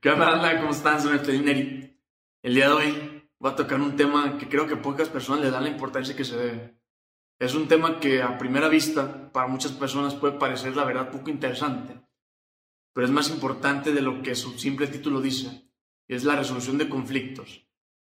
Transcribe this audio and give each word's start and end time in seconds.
¿Qué 0.00 0.10
onda? 0.10 0.60
¿Cómo 0.60 0.70
están? 0.70 1.00
Soy 1.00 1.38
Neri. 1.40 1.98
El 2.42 2.54
día 2.54 2.68
de 2.68 2.74
hoy 2.74 3.28
voy 3.38 3.52
a 3.52 3.56
tocar 3.56 3.80
un 3.80 3.96
tema 3.96 4.38
que 4.38 4.48
creo 4.48 4.66
que 4.66 4.76
pocas 4.76 5.08
personas 5.08 5.42
le 5.42 5.50
dan 5.50 5.64
la 5.64 5.70
importancia 5.70 6.16
que 6.16 6.24
se 6.24 6.36
debe. 6.36 6.78
Es 7.38 7.54
un 7.54 7.68
tema 7.68 8.00
que 8.00 8.22
a 8.22 8.38
primera 8.38 8.68
vista 8.68 9.32
para 9.32 9.48
muchas 9.48 9.72
personas 9.72 10.14
puede 10.14 10.38
parecer 10.38 10.76
la 10.76 10.84
verdad 10.84 11.10
poco 11.10 11.30
interesante, 11.30 12.00
pero 12.92 13.06
es 13.06 13.12
más 13.12 13.30
importante 13.30 13.92
de 13.92 14.00
lo 14.00 14.22
que 14.22 14.34
su 14.34 14.58
simple 14.58 14.86
título 14.86 15.20
dice, 15.20 15.70
y 16.06 16.14
es 16.14 16.24
la 16.24 16.36
resolución 16.36 16.78
de 16.78 16.88
conflictos. 16.88 17.66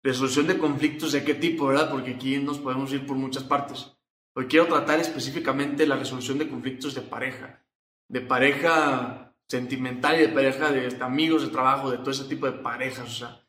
Resolución 0.02 0.46
de 0.46 0.58
conflictos 0.58 1.12
de 1.12 1.24
qué 1.24 1.34
tipo, 1.34 1.66
¿verdad? 1.66 1.90
Porque 1.90 2.12
aquí 2.12 2.38
nos 2.38 2.58
podemos 2.58 2.92
ir 2.92 3.06
por 3.06 3.16
muchas 3.16 3.44
partes. 3.44 3.92
Hoy 4.34 4.46
quiero 4.46 4.66
tratar 4.66 5.00
específicamente 5.00 5.86
la 5.86 5.96
resolución 5.96 6.38
de 6.38 6.48
conflictos 6.48 6.94
de 6.94 7.02
pareja, 7.02 7.64
de 8.08 8.20
pareja 8.20 9.25
sentimental 9.48 10.16
y 10.16 10.22
de 10.22 10.28
pareja 10.28 10.70
de, 10.70 10.96
amigos 11.00 11.42
de 11.42 11.48
trabajo, 11.48 11.90
de 11.90 11.98
todo 11.98 12.10
ese 12.10 12.24
tipo 12.24 12.46
de 12.46 12.58
parejas, 12.58 13.08
o 13.08 13.14
sea, 13.14 13.46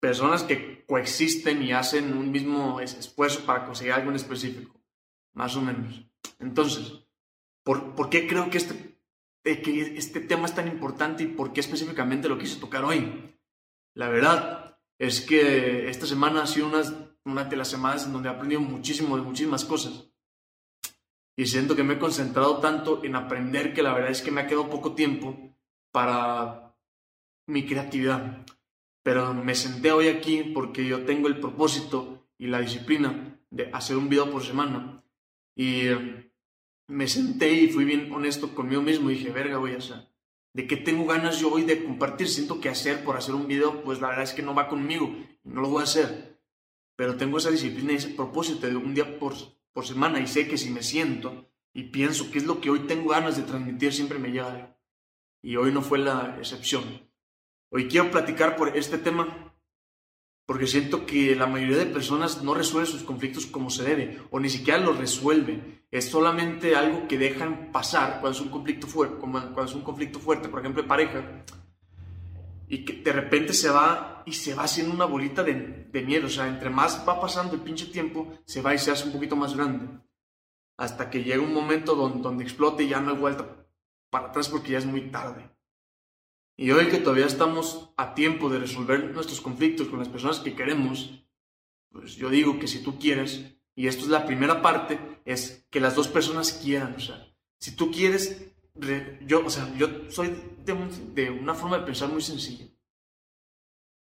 personas 0.00 0.42
que 0.42 0.84
coexisten 0.86 1.62
y 1.62 1.72
hacen 1.72 2.16
un 2.16 2.30
mismo 2.30 2.80
esfuerzo 2.80 3.44
para 3.44 3.64
conseguir 3.64 3.92
algo 3.92 4.10
en 4.10 4.16
específico, 4.16 4.80
más 5.34 5.54
o 5.56 5.62
menos. 5.62 6.04
Entonces, 6.38 6.92
¿por, 7.62 7.94
¿por 7.94 8.10
qué 8.10 8.26
creo 8.26 8.50
que 8.50 8.58
este, 8.58 8.98
que 9.44 9.94
este 9.96 10.20
tema 10.20 10.46
es 10.46 10.54
tan 10.54 10.68
importante 10.68 11.22
y 11.22 11.28
por 11.28 11.52
qué 11.52 11.60
específicamente 11.60 12.28
lo 12.28 12.38
quise 12.38 12.58
tocar 12.58 12.84
hoy? 12.84 13.36
La 13.94 14.08
verdad 14.08 14.78
es 14.98 15.20
que 15.20 15.88
esta 15.88 16.06
semana 16.06 16.42
ha 16.42 16.46
sido 16.46 16.66
una, 16.66 16.82
una 17.24 17.44
de 17.44 17.56
las 17.56 17.68
semanas 17.68 18.06
en 18.06 18.12
donde 18.12 18.28
he 18.28 18.32
aprendido 18.32 18.60
muchísimo 18.60 19.16
de 19.16 19.22
muchísimas 19.22 19.64
cosas 19.64 20.10
y 21.36 21.46
siento 21.46 21.76
que 21.76 21.84
me 21.84 21.94
he 21.94 21.98
concentrado 21.98 22.58
tanto 22.58 23.04
en 23.04 23.16
aprender 23.16 23.72
que 23.72 23.82
la 23.82 23.94
verdad 23.94 24.10
es 24.10 24.22
que 24.22 24.30
me 24.30 24.42
ha 24.42 24.46
quedado 24.46 24.70
poco 24.70 24.94
tiempo 24.94 25.56
para 25.92 26.76
mi 27.46 27.66
creatividad. 27.66 28.46
Pero 29.02 29.32
me 29.32 29.54
senté 29.54 29.92
hoy 29.92 30.08
aquí 30.08 30.42
porque 30.54 30.86
yo 30.86 31.04
tengo 31.04 31.28
el 31.28 31.40
propósito 31.40 32.28
y 32.38 32.46
la 32.46 32.60
disciplina 32.60 33.40
de 33.50 33.70
hacer 33.72 33.96
un 33.96 34.08
video 34.08 34.30
por 34.30 34.42
semana. 34.42 35.02
Y 35.56 35.84
me 36.86 37.08
senté 37.08 37.52
y 37.52 37.68
fui 37.68 37.84
bien 37.84 38.12
honesto 38.12 38.54
conmigo 38.54 38.82
mismo 38.82 39.10
y 39.10 39.14
dije, 39.14 39.30
verga, 39.30 39.58
voy 39.58 39.72
a 39.72 39.78
hacer. 39.78 40.08
¿De 40.52 40.66
qué 40.66 40.76
tengo 40.76 41.06
ganas 41.06 41.38
yo 41.38 41.52
hoy 41.52 41.62
de 41.62 41.84
compartir? 41.84 42.28
Siento 42.28 42.60
que 42.60 42.68
hacer 42.68 43.04
por 43.04 43.16
hacer 43.16 43.34
un 43.34 43.46
video, 43.46 43.82
pues 43.82 44.00
la 44.00 44.08
verdad 44.08 44.24
es 44.24 44.32
que 44.32 44.42
no 44.42 44.54
va 44.54 44.68
conmigo. 44.68 45.14
No 45.44 45.60
lo 45.60 45.68
voy 45.68 45.80
a 45.80 45.84
hacer. 45.84 46.38
Pero 46.96 47.16
tengo 47.16 47.38
esa 47.38 47.50
disciplina 47.50 47.92
y 47.92 47.96
ese 47.96 48.10
propósito 48.10 48.66
de 48.66 48.76
un 48.76 48.94
día 48.94 49.18
por 49.18 49.34
por 49.72 49.86
semana 49.86 50.20
y 50.20 50.26
sé 50.26 50.48
que 50.48 50.58
si 50.58 50.70
me 50.70 50.82
siento 50.82 51.50
y 51.72 51.84
pienso 51.84 52.30
qué 52.30 52.38
es 52.38 52.44
lo 52.44 52.60
que 52.60 52.70
hoy 52.70 52.80
tengo 52.80 53.10
ganas 53.10 53.36
de 53.36 53.42
transmitir, 53.42 53.92
siempre 53.92 54.18
me 54.18 54.30
llega 54.30 54.76
Y 55.42 55.56
hoy 55.56 55.72
no 55.72 55.82
fue 55.82 55.98
la 55.98 56.36
excepción. 56.38 56.82
Hoy 57.70 57.88
quiero 57.88 58.10
platicar 58.10 58.56
por 58.56 58.76
este 58.76 58.98
tema 58.98 59.54
porque 60.46 60.66
siento 60.66 61.06
que 61.06 61.36
la 61.36 61.46
mayoría 61.46 61.76
de 61.76 61.86
personas 61.86 62.42
no 62.42 62.54
resuelve 62.54 62.90
sus 62.90 63.04
conflictos 63.04 63.46
como 63.46 63.70
se 63.70 63.84
debe 63.84 64.20
o 64.30 64.40
ni 64.40 64.50
siquiera 64.50 64.80
los 64.80 64.98
resuelve. 64.98 65.84
Es 65.92 66.10
solamente 66.10 66.74
algo 66.74 67.06
que 67.06 67.18
dejan 67.18 67.70
pasar 67.70 68.20
cuando 68.20 68.36
es 68.36 68.40
un 68.40 68.50
conflicto 68.50 68.88
fuerte, 68.88 69.16
cuando 69.20 69.64
es 69.64 69.74
un 69.74 69.82
conflicto 69.82 70.18
fuerte, 70.18 70.48
por 70.48 70.60
ejemplo, 70.60 70.82
de 70.82 70.88
pareja 70.88 71.44
y 72.70 72.84
que 72.84 72.92
de 72.94 73.12
repente 73.12 73.52
se 73.52 73.68
va 73.68 74.22
y 74.24 74.32
se 74.32 74.54
va 74.54 74.62
haciendo 74.62 74.94
una 74.94 75.04
bolita 75.04 75.42
de, 75.42 75.88
de 75.90 76.02
miedo. 76.02 76.26
O 76.26 76.30
sea, 76.30 76.48
entre 76.48 76.70
más 76.70 77.04
va 77.06 77.20
pasando 77.20 77.54
el 77.54 77.62
pinche 77.62 77.86
tiempo, 77.86 78.32
se 78.46 78.62
va 78.62 78.72
y 78.72 78.78
se 78.78 78.92
hace 78.92 79.06
un 79.06 79.12
poquito 79.12 79.34
más 79.34 79.56
grande. 79.56 80.00
Hasta 80.76 81.10
que 81.10 81.24
llega 81.24 81.42
un 81.42 81.52
momento 81.52 81.96
donde, 81.96 82.22
donde 82.22 82.44
explote 82.44 82.84
y 82.84 82.88
ya 82.88 83.00
no 83.00 83.10
hay 83.10 83.16
vuelta 83.16 83.66
para 84.08 84.28
atrás 84.28 84.48
porque 84.48 84.70
ya 84.70 84.78
es 84.78 84.86
muy 84.86 85.10
tarde. 85.10 85.50
Y 86.56 86.70
hoy 86.70 86.88
que 86.88 86.98
todavía 86.98 87.26
estamos 87.26 87.92
a 87.96 88.14
tiempo 88.14 88.48
de 88.48 88.60
resolver 88.60 89.12
nuestros 89.12 89.40
conflictos 89.40 89.88
con 89.88 89.98
las 89.98 90.08
personas 90.08 90.38
que 90.38 90.54
queremos, 90.54 91.24
pues 91.90 92.14
yo 92.14 92.30
digo 92.30 92.60
que 92.60 92.68
si 92.68 92.84
tú 92.84 93.00
quieres, 93.00 93.56
y 93.74 93.88
esto 93.88 94.04
es 94.04 94.10
la 94.10 94.26
primera 94.26 94.62
parte, 94.62 95.20
es 95.24 95.66
que 95.70 95.80
las 95.80 95.96
dos 95.96 96.06
personas 96.06 96.52
quieran. 96.52 96.94
O 96.94 97.00
sea, 97.00 97.34
si 97.58 97.74
tú 97.74 97.90
quieres 97.90 98.52
yo, 98.74 99.44
o 99.44 99.50
sea, 99.50 99.72
yo 99.76 100.10
soy 100.10 100.34
de, 100.64 101.30
una 101.30 101.54
forma 101.54 101.78
de 101.78 101.84
pensar 101.84 102.08
muy 102.08 102.22
sencilla. 102.22 102.66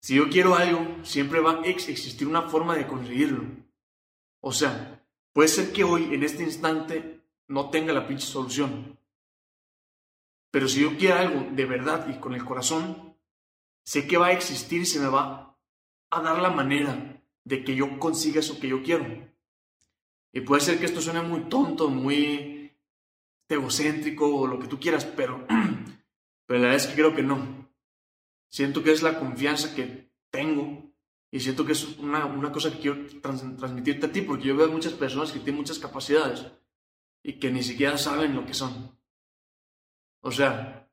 Si 0.01 0.15
yo 0.15 0.29
quiero 0.29 0.55
algo, 0.55 1.03
siempre 1.03 1.39
va 1.39 1.61
a 1.61 1.65
existir 1.65 2.27
una 2.27 2.43
forma 2.43 2.75
de 2.75 2.87
conseguirlo. 2.87 3.43
O 4.39 4.51
sea, 4.51 5.03
puede 5.33 5.47
ser 5.47 5.71
que 5.71 5.83
hoy, 5.83 6.13
en 6.13 6.23
este 6.23 6.43
instante, 6.43 7.21
no 7.47 7.69
tenga 7.69 7.93
la 7.93 8.07
pinche 8.07 8.25
solución. 8.25 8.97
Pero 10.49 10.67
si 10.67 10.81
yo 10.81 10.97
quiero 10.97 11.17
algo 11.17 11.47
de 11.51 11.65
verdad 11.65 12.07
y 12.09 12.19
con 12.19 12.33
el 12.33 12.43
corazón, 12.43 13.15
sé 13.83 14.07
que 14.07 14.17
va 14.17 14.27
a 14.27 14.31
existir 14.33 14.81
y 14.81 14.85
se 14.85 14.99
me 14.99 15.07
va 15.07 15.55
a 16.09 16.21
dar 16.21 16.39
la 16.41 16.49
manera 16.49 17.21
de 17.43 17.63
que 17.63 17.75
yo 17.75 17.99
consiga 17.99 18.39
eso 18.39 18.59
que 18.59 18.67
yo 18.67 18.83
quiero. 18.83 19.05
Y 20.33 20.41
puede 20.41 20.61
ser 20.61 20.79
que 20.79 20.85
esto 20.85 21.01
suene 21.01 21.21
muy 21.21 21.41
tonto, 21.41 21.89
muy 21.89 22.50
egocéntrico 23.55 24.35
o 24.35 24.47
lo 24.47 24.59
que 24.59 24.67
tú 24.67 24.79
quieras, 24.79 25.05
pero, 25.05 25.45
pero 26.45 26.59
la 26.59 26.67
verdad 26.67 26.75
es 26.75 26.87
que 26.87 26.95
creo 26.95 27.15
que 27.15 27.23
no. 27.23 27.69
Siento 28.49 28.83
que 28.83 28.91
es 28.91 29.01
la 29.01 29.19
confianza 29.19 29.73
que 29.75 30.11
tengo 30.29 30.91
y 31.31 31.39
siento 31.39 31.65
que 31.65 31.71
es 31.71 31.97
una, 31.97 32.25
una 32.25 32.51
cosa 32.51 32.71
que 32.71 32.79
quiero 32.79 33.05
transmitirte 33.21 34.07
a 34.07 34.11
ti, 34.11 34.21
porque 34.21 34.47
yo 34.47 34.57
veo 34.57 34.69
muchas 34.69 34.93
personas 34.93 35.31
que 35.31 35.39
tienen 35.39 35.61
muchas 35.61 35.79
capacidades 35.79 36.45
y 37.23 37.33
que 37.33 37.51
ni 37.51 37.63
siquiera 37.63 37.97
saben 37.97 38.35
lo 38.35 38.45
que 38.45 38.53
son. 38.53 38.97
O 40.21 40.31
sea, 40.31 40.89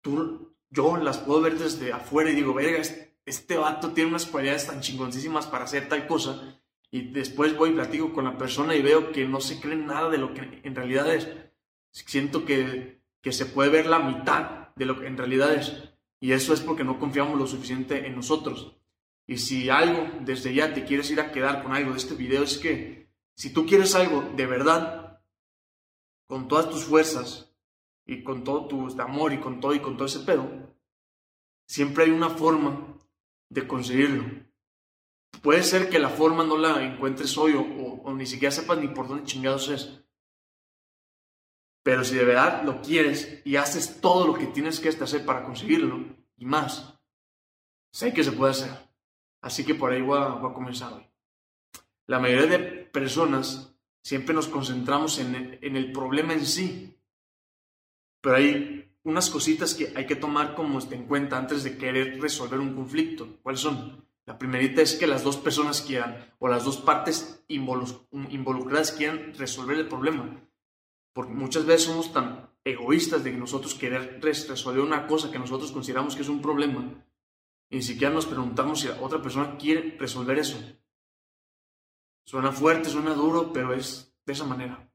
tú, 0.00 0.56
yo 0.70 0.96
las 0.96 1.18
puedo 1.18 1.42
ver 1.42 1.58
desde 1.58 1.92
afuera 1.92 2.30
y 2.30 2.34
digo, 2.34 2.54
verga, 2.54 2.78
este, 2.78 3.18
este 3.26 3.56
vato 3.58 3.92
tiene 3.92 4.10
unas 4.10 4.24
cualidades 4.24 4.66
tan 4.66 4.80
chingoncísimas 4.80 5.46
para 5.46 5.64
hacer 5.64 5.88
tal 5.88 6.06
cosa, 6.06 6.60
y 6.90 7.10
después 7.10 7.56
voy 7.56 7.70
y 7.70 7.74
platico 7.74 8.12
con 8.12 8.24
la 8.24 8.38
persona 8.38 8.74
y 8.74 8.82
veo 8.82 9.12
que 9.12 9.26
no 9.26 9.40
se 9.40 9.60
cree 9.60 9.76
nada 9.76 10.08
de 10.08 10.18
lo 10.18 10.32
que 10.32 10.60
en 10.62 10.74
realidad 10.74 11.12
es 11.12 11.28
siento 12.04 12.44
que, 12.44 13.00
que 13.22 13.32
se 13.32 13.46
puede 13.46 13.70
ver 13.70 13.86
la 13.86 13.98
mitad 13.98 14.74
de 14.76 14.84
lo 14.84 14.98
que 14.98 15.06
en 15.06 15.16
realidad 15.16 15.54
es. 15.54 15.72
Y 16.20 16.32
eso 16.32 16.52
es 16.52 16.60
porque 16.60 16.84
no 16.84 16.98
confiamos 16.98 17.38
lo 17.38 17.46
suficiente 17.46 18.06
en 18.06 18.16
nosotros. 18.16 18.76
Y 19.26 19.38
si 19.38 19.70
algo 19.70 20.08
desde 20.20 20.54
ya 20.54 20.72
te 20.72 20.84
quieres 20.84 21.10
ir 21.10 21.20
a 21.20 21.32
quedar 21.32 21.62
con 21.62 21.74
algo 21.74 21.92
de 21.92 21.98
este 21.98 22.14
video 22.14 22.42
es 22.42 22.58
que 22.58 23.10
si 23.34 23.52
tú 23.52 23.66
quieres 23.66 23.94
algo 23.94 24.22
de 24.34 24.46
verdad, 24.46 25.20
con 26.26 26.48
todas 26.48 26.70
tus 26.70 26.84
fuerzas 26.84 27.52
y 28.06 28.22
con 28.22 28.44
todo 28.44 28.66
tu 28.66 29.00
amor 29.00 29.32
y 29.32 29.40
con 29.40 29.60
todo 29.60 29.74
y 29.74 29.80
con 29.80 29.96
todo 29.96 30.06
ese 30.06 30.20
pedo, 30.20 30.48
siempre 31.66 32.04
hay 32.04 32.10
una 32.10 32.30
forma 32.30 32.98
de 33.50 33.66
conseguirlo. 33.66 34.24
Puede 35.42 35.62
ser 35.62 35.90
que 35.90 35.98
la 35.98 36.08
forma 36.08 36.44
no 36.44 36.56
la 36.56 36.82
encuentres 36.82 37.36
hoy 37.36 37.54
o, 37.54 37.62
o 37.62 38.14
ni 38.14 38.26
siquiera 38.26 38.52
sepas 38.52 38.78
ni 38.78 38.88
por 38.88 39.08
dónde 39.08 39.24
chingados 39.24 39.68
es. 39.68 40.05
Pero 41.86 42.02
si 42.02 42.16
de 42.16 42.24
verdad 42.24 42.64
lo 42.64 42.82
quieres 42.82 43.40
y 43.44 43.54
haces 43.54 44.00
todo 44.00 44.26
lo 44.26 44.34
que 44.34 44.46
tienes 44.46 44.80
que 44.80 44.88
hacer 44.88 45.24
para 45.24 45.44
conseguirlo 45.44 46.04
y 46.36 46.44
más, 46.44 46.98
sé 47.92 48.12
que 48.12 48.24
se 48.24 48.32
puede 48.32 48.50
hacer. 48.50 48.72
Así 49.40 49.64
que 49.64 49.76
por 49.76 49.92
ahí 49.92 50.02
voy 50.02 50.18
a, 50.18 50.40
comenzar 50.52 50.94
hoy. 50.94 51.06
La 52.08 52.18
mayoría 52.18 52.58
de 52.58 52.58
personas 52.58 53.72
siempre 54.02 54.34
nos 54.34 54.48
concentramos 54.48 55.20
en, 55.20 55.60
en 55.62 55.76
el 55.76 55.92
problema 55.92 56.32
en 56.32 56.44
sí, 56.44 56.98
pero 58.20 58.34
hay 58.34 58.92
unas 59.04 59.30
cositas 59.30 59.72
que 59.72 59.92
hay 59.94 60.06
que 60.06 60.16
tomar 60.16 60.56
como 60.56 60.80
en 60.80 61.06
cuenta 61.06 61.38
antes 61.38 61.62
de 61.62 61.78
querer 61.78 62.20
resolver 62.20 62.58
un 62.58 62.74
conflicto. 62.74 63.38
¿Cuáles 63.44 63.60
son? 63.60 64.04
La 64.24 64.36
primerita 64.36 64.82
es 64.82 64.96
que 64.96 65.06
las 65.06 65.22
dos 65.22 65.36
personas 65.36 65.82
quieran 65.82 66.34
o 66.40 66.48
las 66.48 66.64
dos 66.64 66.78
partes 66.78 67.44
involucradas 67.46 68.90
quieran 68.90 69.34
resolver 69.34 69.78
el 69.78 69.86
problema. 69.86 70.36
Porque 71.16 71.32
muchas 71.32 71.64
veces 71.64 71.84
somos 71.84 72.12
tan 72.12 72.50
egoístas 72.62 73.24
de 73.24 73.30
que 73.30 73.38
nosotros 73.38 73.74
querer 73.74 74.20
resolver 74.20 74.82
una 74.82 75.06
cosa 75.06 75.30
que 75.30 75.38
nosotros 75.38 75.72
consideramos 75.72 76.14
que 76.14 76.20
es 76.20 76.28
un 76.28 76.42
problema, 76.42 76.92
y 77.70 77.76
ni 77.76 77.82
siquiera 77.82 78.12
nos 78.12 78.26
preguntamos 78.26 78.80
si 78.80 78.88
otra 78.88 79.22
persona 79.22 79.56
quiere 79.56 79.96
resolver 79.98 80.38
eso. 80.38 80.58
Suena 82.26 82.52
fuerte, 82.52 82.90
suena 82.90 83.14
duro, 83.14 83.50
pero 83.50 83.72
es 83.72 84.14
de 84.26 84.34
esa 84.34 84.44
manera. 84.44 84.92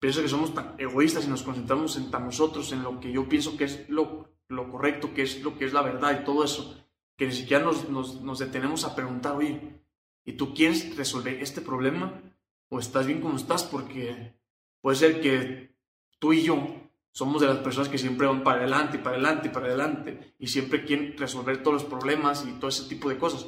Pienso 0.00 0.20
que 0.20 0.28
somos 0.28 0.52
tan 0.52 0.74
egoístas 0.78 1.26
y 1.26 1.28
nos 1.28 1.44
concentramos 1.44 1.96
en 1.96 2.10
tan 2.10 2.24
nosotros, 2.24 2.72
en 2.72 2.82
lo 2.82 2.98
que 2.98 3.12
yo 3.12 3.28
pienso 3.28 3.56
que 3.56 3.66
es 3.66 3.88
lo, 3.88 4.34
lo 4.48 4.68
correcto, 4.68 5.14
que 5.14 5.22
es 5.22 5.42
lo 5.44 5.56
que 5.56 5.66
es 5.66 5.72
la 5.72 5.82
verdad 5.82 6.20
y 6.20 6.24
todo 6.24 6.42
eso, 6.42 6.84
que 7.16 7.28
ni 7.28 7.32
siquiera 7.32 7.62
nos, 7.62 7.88
nos, 7.88 8.20
nos 8.20 8.40
detenemos 8.40 8.84
a 8.84 8.96
preguntar, 8.96 9.36
oye, 9.36 9.80
¿y 10.24 10.32
tú 10.32 10.52
quieres 10.52 10.96
resolver 10.96 11.40
este 11.40 11.60
problema? 11.60 12.20
¿O 12.68 12.80
estás 12.80 13.06
bien 13.06 13.20
como 13.20 13.36
estás? 13.36 13.62
Porque 13.62 14.42
Puede 14.84 14.98
ser 14.98 15.22
que 15.22 15.74
tú 16.18 16.34
y 16.34 16.42
yo 16.42 16.62
somos 17.10 17.40
de 17.40 17.48
las 17.48 17.56
personas 17.60 17.88
que 17.88 17.96
siempre 17.96 18.26
van 18.26 18.44
para 18.44 18.58
adelante, 18.58 18.98
para 18.98 19.16
adelante, 19.16 19.48
para 19.48 19.64
adelante, 19.64 20.34
y 20.38 20.48
siempre 20.48 20.84
quieren 20.84 21.16
resolver 21.16 21.62
todos 21.62 21.82
los 21.82 21.90
problemas 21.90 22.44
y 22.46 22.52
todo 22.58 22.68
ese 22.68 22.86
tipo 22.86 23.08
de 23.08 23.16
cosas. 23.16 23.46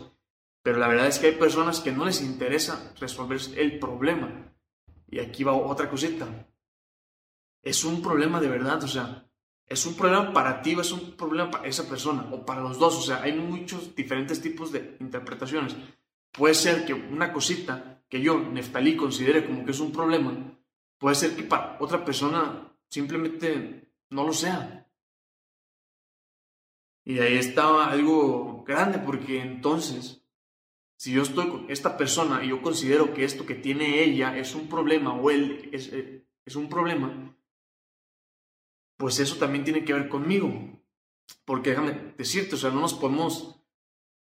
Pero 0.62 0.78
la 0.78 0.88
verdad 0.88 1.08
es 1.08 1.18
que 1.18 1.26
hay 1.26 1.34
personas 1.34 1.80
que 1.80 1.92
no 1.92 2.06
les 2.06 2.22
interesa 2.22 2.94
resolver 2.98 3.38
el 3.54 3.78
problema. 3.78 4.50
Y 5.10 5.18
aquí 5.18 5.44
va 5.44 5.52
otra 5.52 5.90
cosita. 5.90 6.26
Es 7.60 7.84
un 7.84 8.00
problema 8.00 8.40
de 8.40 8.48
verdad, 8.48 8.82
o 8.82 8.88
sea, 8.88 9.28
¿Es 9.68 9.84
un 9.84 9.94
problema 9.94 10.32
para 10.32 10.62
ti 10.62 10.74
es 10.80 10.92
un 10.92 11.16
problema 11.18 11.50
para 11.50 11.68
esa 11.68 11.86
persona? 11.86 12.30
O 12.32 12.46
para 12.46 12.62
los 12.62 12.78
dos. 12.78 12.96
O 12.96 13.02
sea, 13.02 13.20
hay 13.22 13.34
muchos 13.34 13.94
diferentes 13.94 14.40
tipos 14.40 14.72
de 14.72 14.96
interpretaciones. 15.00 15.76
Puede 16.32 16.54
ser 16.54 16.86
que 16.86 16.94
una 16.94 17.30
cosita 17.30 18.00
que 18.08 18.22
yo, 18.22 18.38
Neftalí, 18.38 18.96
considere 18.96 19.44
como 19.44 19.66
que 19.66 19.72
es 19.72 19.80
un 19.80 19.92
problema, 19.92 20.56
puede 20.98 21.14
ser 21.14 21.36
que 21.36 21.42
para 21.42 21.76
otra 21.80 22.04
persona 22.04 22.72
simplemente 22.88 23.92
no 24.10 24.24
lo 24.24 24.32
sea. 24.32 24.88
Y 27.04 27.20
ahí 27.20 27.36
estaba 27.36 27.90
algo 27.90 28.64
grande, 28.64 28.98
porque 28.98 29.40
entonces, 29.40 30.24
si 30.98 31.12
yo 31.12 31.22
estoy 31.22 31.48
con 31.48 31.70
esta 31.70 31.96
persona 31.96 32.44
y 32.44 32.48
yo 32.48 32.60
considero 32.62 33.14
que 33.14 33.24
esto 33.24 33.46
que 33.46 33.54
tiene 33.54 34.02
ella 34.02 34.36
es 34.36 34.54
un 34.54 34.68
problema 34.68 35.14
o 35.14 35.30
él 35.30 35.70
es, 35.72 35.92
eh, 35.92 36.26
es 36.44 36.56
un 36.56 36.68
problema, 36.68 37.36
pues 38.96 39.20
eso 39.20 39.36
también 39.36 39.64
tiene 39.64 39.84
que 39.84 39.92
ver 39.92 40.08
conmigo. 40.08 40.76
Porque 41.44 41.70
déjame 41.70 42.14
decirte, 42.16 42.54
o 42.54 42.58
sea, 42.58 42.70
no 42.70 42.80
nos 42.80 42.94
podemos 42.94 43.60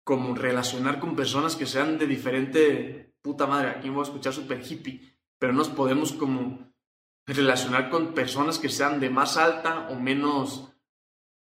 como 0.03 0.35
relacionar 0.35 0.99
con 0.99 1.15
personas 1.15 1.55
que 1.55 1.65
sean 1.65 1.97
de 1.97 2.07
diferente 2.07 3.15
puta 3.21 3.47
madre. 3.47 3.69
Aquí 3.69 3.89
me 3.89 3.95
voy 3.95 4.05
a 4.05 4.07
escuchar 4.07 4.33
super 4.33 4.61
hippie, 4.63 5.18
pero 5.39 5.53
nos 5.53 5.69
podemos 5.69 6.11
como 6.13 6.59
relacionar 7.25 7.89
con 7.89 8.13
personas 8.13 8.59
que 8.59 8.69
sean 8.69 8.99
de 8.99 9.09
más 9.09 9.37
alta 9.37 9.87
o 9.89 9.95
menos, 9.95 10.71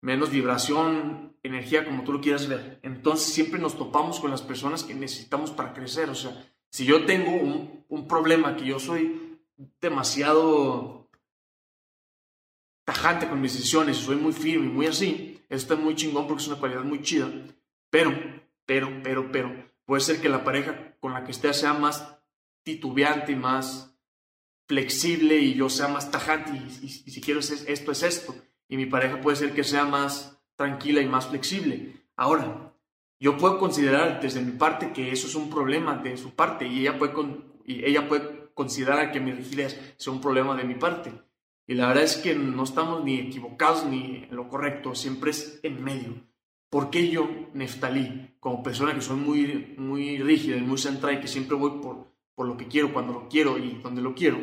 menos 0.02 0.32
vibración, 0.32 1.38
energía, 1.44 1.86
como 1.86 2.04
tú 2.04 2.14
lo 2.14 2.22
quieras 2.22 2.48
ver. 2.48 2.80
Entonces 2.82 3.34
siempre 3.34 3.60
nos 3.60 3.78
topamos 3.78 4.20
con 4.20 4.32
las 4.32 4.42
personas 4.42 4.84
que 4.84 4.94
necesitamos 4.94 5.52
para 5.52 5.74
crecer. 5.74 6.10
O 6.10 6.16
sea, 6.16 6.46
si 6.70 6.86
yo 6.86 7.06
tengo 7.06 7.32
un, 7.32 7.86
un 7.88 8.08
problema 8.08 8.56
que 8.56 8.66
yo 8.66 8.80
soy 8.80 9.40
demasiado 9.80 11.10
tajante 12.86 13.28
con 13.28 13.42
mis 13.42 13.54
decisiones, 13.54 13.98
soy 13.98 14.16
muy 14.16 14.34
firme 14.34 14.68
y 14.68 14.70
muy 14.70 14.88
así, 14.88 15.42
esto 15.50 15.74
es 15.74 15.80
muy 15.80 15.96
chingón 15.96 16.28
porque 16.28 16.44
es 16.44 16.48
una 16.48 16.60
cualidad 16.60 16.84
muy 16.84 17.02
chida, 17.02 17.28
pero, 17.90 18.12
pero, 18.66 18.90
pero, 19.04 19.32
pero, 19.32 19.70
puede 19.86 20.02
ser 20.02 20.22
que 20.22 20.30
la 20.30 20.44
pareja 20.44 20.96
con 21.00 21.14
la 21.14 21.24
que 21.24 21.32
esté 21.32 21.54
sea 21.54 21.74
más 21.74 22.15
titubeante 22.66 23.32
y 23.32 23.36
más 23.36 23.96
flexible 24.68 25.38
y 25.38 25.54
yo 25.54 25.70
sea 25.70 25.88
más 25.88 26.10
tajante 26.10 26.52
y, 26.82 26.90
si 26.90 27.22
quiero 27.22 27.40
esto 27.40 27.92
es 27.92 28.04
esto, 28.04 28.36
y 28.68 28.76
mi 28.76 28.88
pareja 28.88 29.22
puede 29.22 29.38
ser 29.38 29.54
que 29.54 29.64
sea 29.64 29.86
más 29.86 30.42
tranquila 30.56 31.02
y 31.02 31.06
más 31.06 31.28
flexible. 31.28 32.08
Ahora, 32.16 32.74
yo 33.20 33.38
puedo 33.38 33.60
considerar 33.60 34.20
desde 34.20 34.42
mi 34.42 34.54
parte 34.54 34.92
que 34.92 35.12
eso 35.12 35.28
es 35.28 35.36
un 35.36 35.50
problema 35.50 35.98
de 35.98 36.18
su 36.18 36.32
parte 36.32 36.68
y 36.68 36.82
ella 36.82 36.98
puede, 36.98 37.14
y 37.66 37.86
ella 37.86 38.10
puede 38.10 38.50
considerar 38.56 39.12
que 39.12 39.20
mi 39.20 39.32
rigidez 39.32 39.96
sea 39.98 40.12
un 40.12 40.22
problema 40.22 40.56
de 40.58 40.64
mi 40.64 40.76
parte. 40.76 41.14
Y 41.68 41.76
la 41.76 41.88
verdad 41.88 42.04
es 42.04 42.18
que 42.18 42.36
no 42.36 42.64
estamos 42.64 43.04
ni 43.04 43.20
equivocados 43.20 43.86
ni 43.86 44.26
en 44.30 44.36
lo 44.36 44.50
correcto, 44.50 44.96
siempre 44.96 45.32
es 45.32 45.60
en 45.62 45.84
medio. 45.84 46.14
¿Por 46.70 46.90
qué 46.90 47.10
yo, 47.10 47.30
Neftalí, 47.54 48.36
como 48.40 48.64
persona 48.64 48.94
que 48.96 49.02
soy 49.02 49.18
muy, 49.18 49.76
muy 49.78 50.18
rígida 50.18 50.58
y 50.58 50.62
muy 50.62 50.78
centrada 50.78 51.14
y 51.14 51.22
que 51.22 51.28
siempre 51.28 51.56
voy 51.56 51.82
por, 51.82 52.15
por 52.36 52.48
lo 52.48 52.58
que 52.58 52.68
quiero, 52.68 52.94
cuando 52.94 53.14
lo 53.14 53.30
quiero 53.30 53.58
y 53.58 53.80
donde 53.82 54.02
lo 54.02 54.14
quiero? 54.14 54.38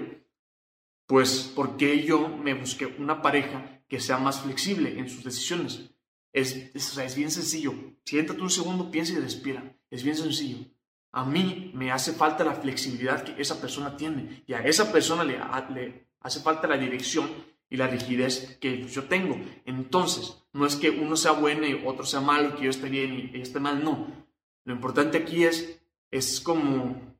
Pues 1.06 1.52
porque 1.54 2.02
yo 2.02 2.28
me 2.28 2.54
busqué 2.54 2.86
una 2.86 3.22
pareja 3.22 3.82
que 3.88 4.00
sea 4.00 4.18
más 4.18 4.40
flexible 4.40 4.98
en 4.98 5.08
sus 5.08 5.24
decisiones. 5.24 5.90
Es, 6.32 6.74
es, 6.74 6.96
es 6.96 7.16
bien 7.16 7.30
sencillo. 7.30 7.74
Siéntate 8.04 8.40
un 8.40 8.50
segundo, 8.50 8.90
piensa 8.90 9.12
y 9.12 9.16
respira. 9.16 9.76
Es 9.90 10.02
bien 10.02 10.16
sencillo. 10.16 10.64
A 11.12 11.26
mí 11.26 11.70
me 11.74 11.92
hace 11.92 12.12
falta 12.12 12.42
la 12.42 12.54
flexibilidad 12.54 13.22
que 13.22 13.40
esa 13.40 13.60
persona 13.60 13.96
tiene 13.96 14.42
y 14.46 14.54
a 14.54 14.64
esa 14.64 14.90
persona 14.90 15.24
le, 15.24 15.38
le 15.74 16.08
hace 16.20 16.40
falta 16.40 16.66
la 16.66 16.78
dirección 16.78 17.30
y 17.68 17.76
la 17.76 17.86
rigidez 17.86 18.56
que 18.60 18.86
yo 18.88 19.04
tengo. 19.04 19.36
Entonces, 19.66 20.42
no 20.54 20.64
es 20.64 20.76
que 20.76 20.88
uno 20.88 21.16
sea 21.16 21.32
bueno 21.32 21.66
y 21.66 21.82
otro 21.84 22.06
sea 22.06 22.20
malo, 22.20 22.56
que 22.56 22.64
yo 22.64 22.70
esté 22.70 22.88
bien 22.88 23.30
y 23.34 23.40
esté 23.40 23.60
mal, 23.60 23.84
no. 23.84 24.08
Lo 24.64 24.74
importante 24.74 25.18
aquí 25.18 25.44
es, 25.44 25.82
es 26.10 26.40
como 26.40 27.16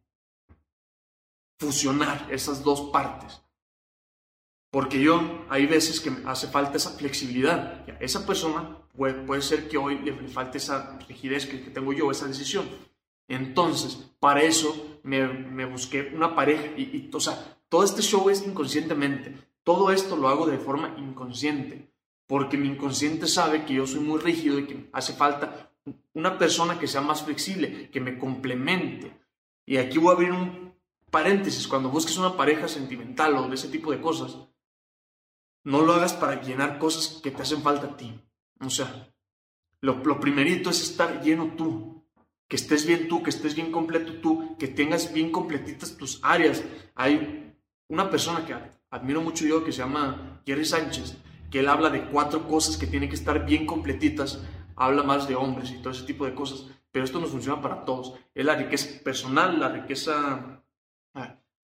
fusionar 1.62 2.26
esas 2.30 2.64
dos 2.64 2.90
partes. 2.90 3.40
Porque 4.70 5.00
yo, 5.00 5.44
hay 5.48 5.66
veces 5.66 6.00
que 6.00 6.10
me 6.10 6.28
hace 6.28 6.48
falta 6.48 6.76
esa 6.76 6.90
flexibilidad. 6.90 7.84
Esa 8.00 8.26
persona 8.26 8.78
puede, 8.96 9.14
puede 9.14 9.42
ser 9.42 9.68
que 9.68 9.78
hoy 9.78 9.98
le, 9.98 10.12
falte 10.28 10.58
esa 10.58 10.98
rigidez 11.08 11.46
que, 11.46 11.58
tengo 11.58 11.92
yo, 11.92 12.10
esa 12.10 12.26
decisión. 12.26 12.66
Entonces, 13.28 14.10
para 14.18 14.42
eso 14.42 14.98
me, 15.04 15.28
me 15.28 15.66
busqué 15.66 16.10
una 16.14 16.34
pareja 16.34 16.64
y, 16.76 16.82
y, 16.82 17.10
o 17.12 17.20
sea, 17.20 17.58
todo 17.68 17.84
este 17.84 18.02
show 18.02 18.28
es 18.28 18.44
inconscientemente. 18.44 19.36
Todo 19.62 19.92
esto 19.92 20.16
lo 20.16 20.28
hago 20.28 20.46
de 20.46 20.58
forma 20.58 20.94
inconsciente, 20.98 21.88
porque 22.26 22.56
mi 22.56 22.66
inconsciente 22.66 23.28
sabe 23.28 23.64
que 23.64 23.74
yo 23.74 23.86
soy 23.86 24.00
muy 24.00 24.18
rígido 24.18 24.58
y 24.58 24.66
que 24.66 24.90
hace 24.92 25.12
falta 25.12 25.70
una 26.14 26.38
persona 26.38 26.78
que 26.78 26.88
sea 26.88 27.02
más 27.02 27.22
flexible, 27.22 27.88
que 27.90 28.00
me 28.00 28.18
complemente. 28.18 29.12
Y 29.64 29.76
aquí 29.76 29.98
voy 29.98 30.10
a 30.10 30.14
abrir 30.14 30.32
un 30.32 30.71
paréntesis, 31.12 31.68
cuando 31.68 31.90
busques 31.90 32.16
una 32.16 32.36
pareja 32.36 32.66
sentimental 32.66 33.36
o 33.36 33.46
de 33.48 33.54
ese 33.54 33.68
tipo 33.68 33.92
de 33.92 34.00
cosas, 34.00 34.36
no 35.62 35.82
lo 35.82 35.92
hagas 35.92 36.14
para 36.14 36.40
llenar 36.42 36.78
cosas 36.80 37.20
que 37.22 37.30
te 37.30 37.42
hacen 37.42 37.62
falta 37.62 37.86
a 37.86 37.96
ti. 37.96 38.18
O 38.60 38.70
sea, 38.70 39.14
lo, 39.80 40.02
lo 40.02 40.18
primerito 40.18 40.70
es 40.70 40.82
estar 40.82 41.22
lleno 41.22 41.52
tú, 41.56 42.02
que 42.48 42.56
estés 42.56 42.86
bien 42.86 43.08
tú, 43.08 43.22
que 43.22 43.30
estés 43.30 43.54
bien 43.54 43.70
completo 43.70 44.14
tú, 44.20 44.56
que 44.58 44.68
tengas 44.68 45.12
bien 45.12 45.30
completitas 45.30 45.96
tus 45.96 46.18
áreas. 46.22 46.64
Hay 46.94 47.54
una 47.88 48.10
persona 48.10 48.44
que 48.46 48.56
admiro 48.90 49.20
mucho 49.20 49.46
yo, 49.46 49.64
que 49.64 49.72
se 49.72 49.78
llama 49.78 50.42
Jerry 50.46 50.64
Sánchez, 50.64 51.18
que 51.50 51.60
él 51.60 51.68
habla 51.68 51.90
de 51.90 52.06
cuatro 52.06 52.48
cosas 52.48 52.78
que 52.78 52.86
tienen 52.86 53.10
que 53.10 53.16
estar 53.16 53.44
bien 53.44 53.66
completitas, 53.66 54.40
habla 54.76 55.02
más 55.02 55.28
de 55.28 55.34
hombres 55.34 55.70
y 55.70 55.78
todo 55.82 55.92
ese 55.92 56.04
tipo 56.04 56.24
de 56.24 56.34
cosas, 56.34 56.66
pero 56.90 57.04
esto 57.04 57.20
nos 57.20 57.30
funciona 57.30 57.60
para 57.60 57.84
todos. 57.84 58.14
Es 58.34 58.44
la 58.44 58.56
riqueza 58.56 59.02
personal, 59.04 59.60
la 59.60 59.68
riqueza, 59.68 60.61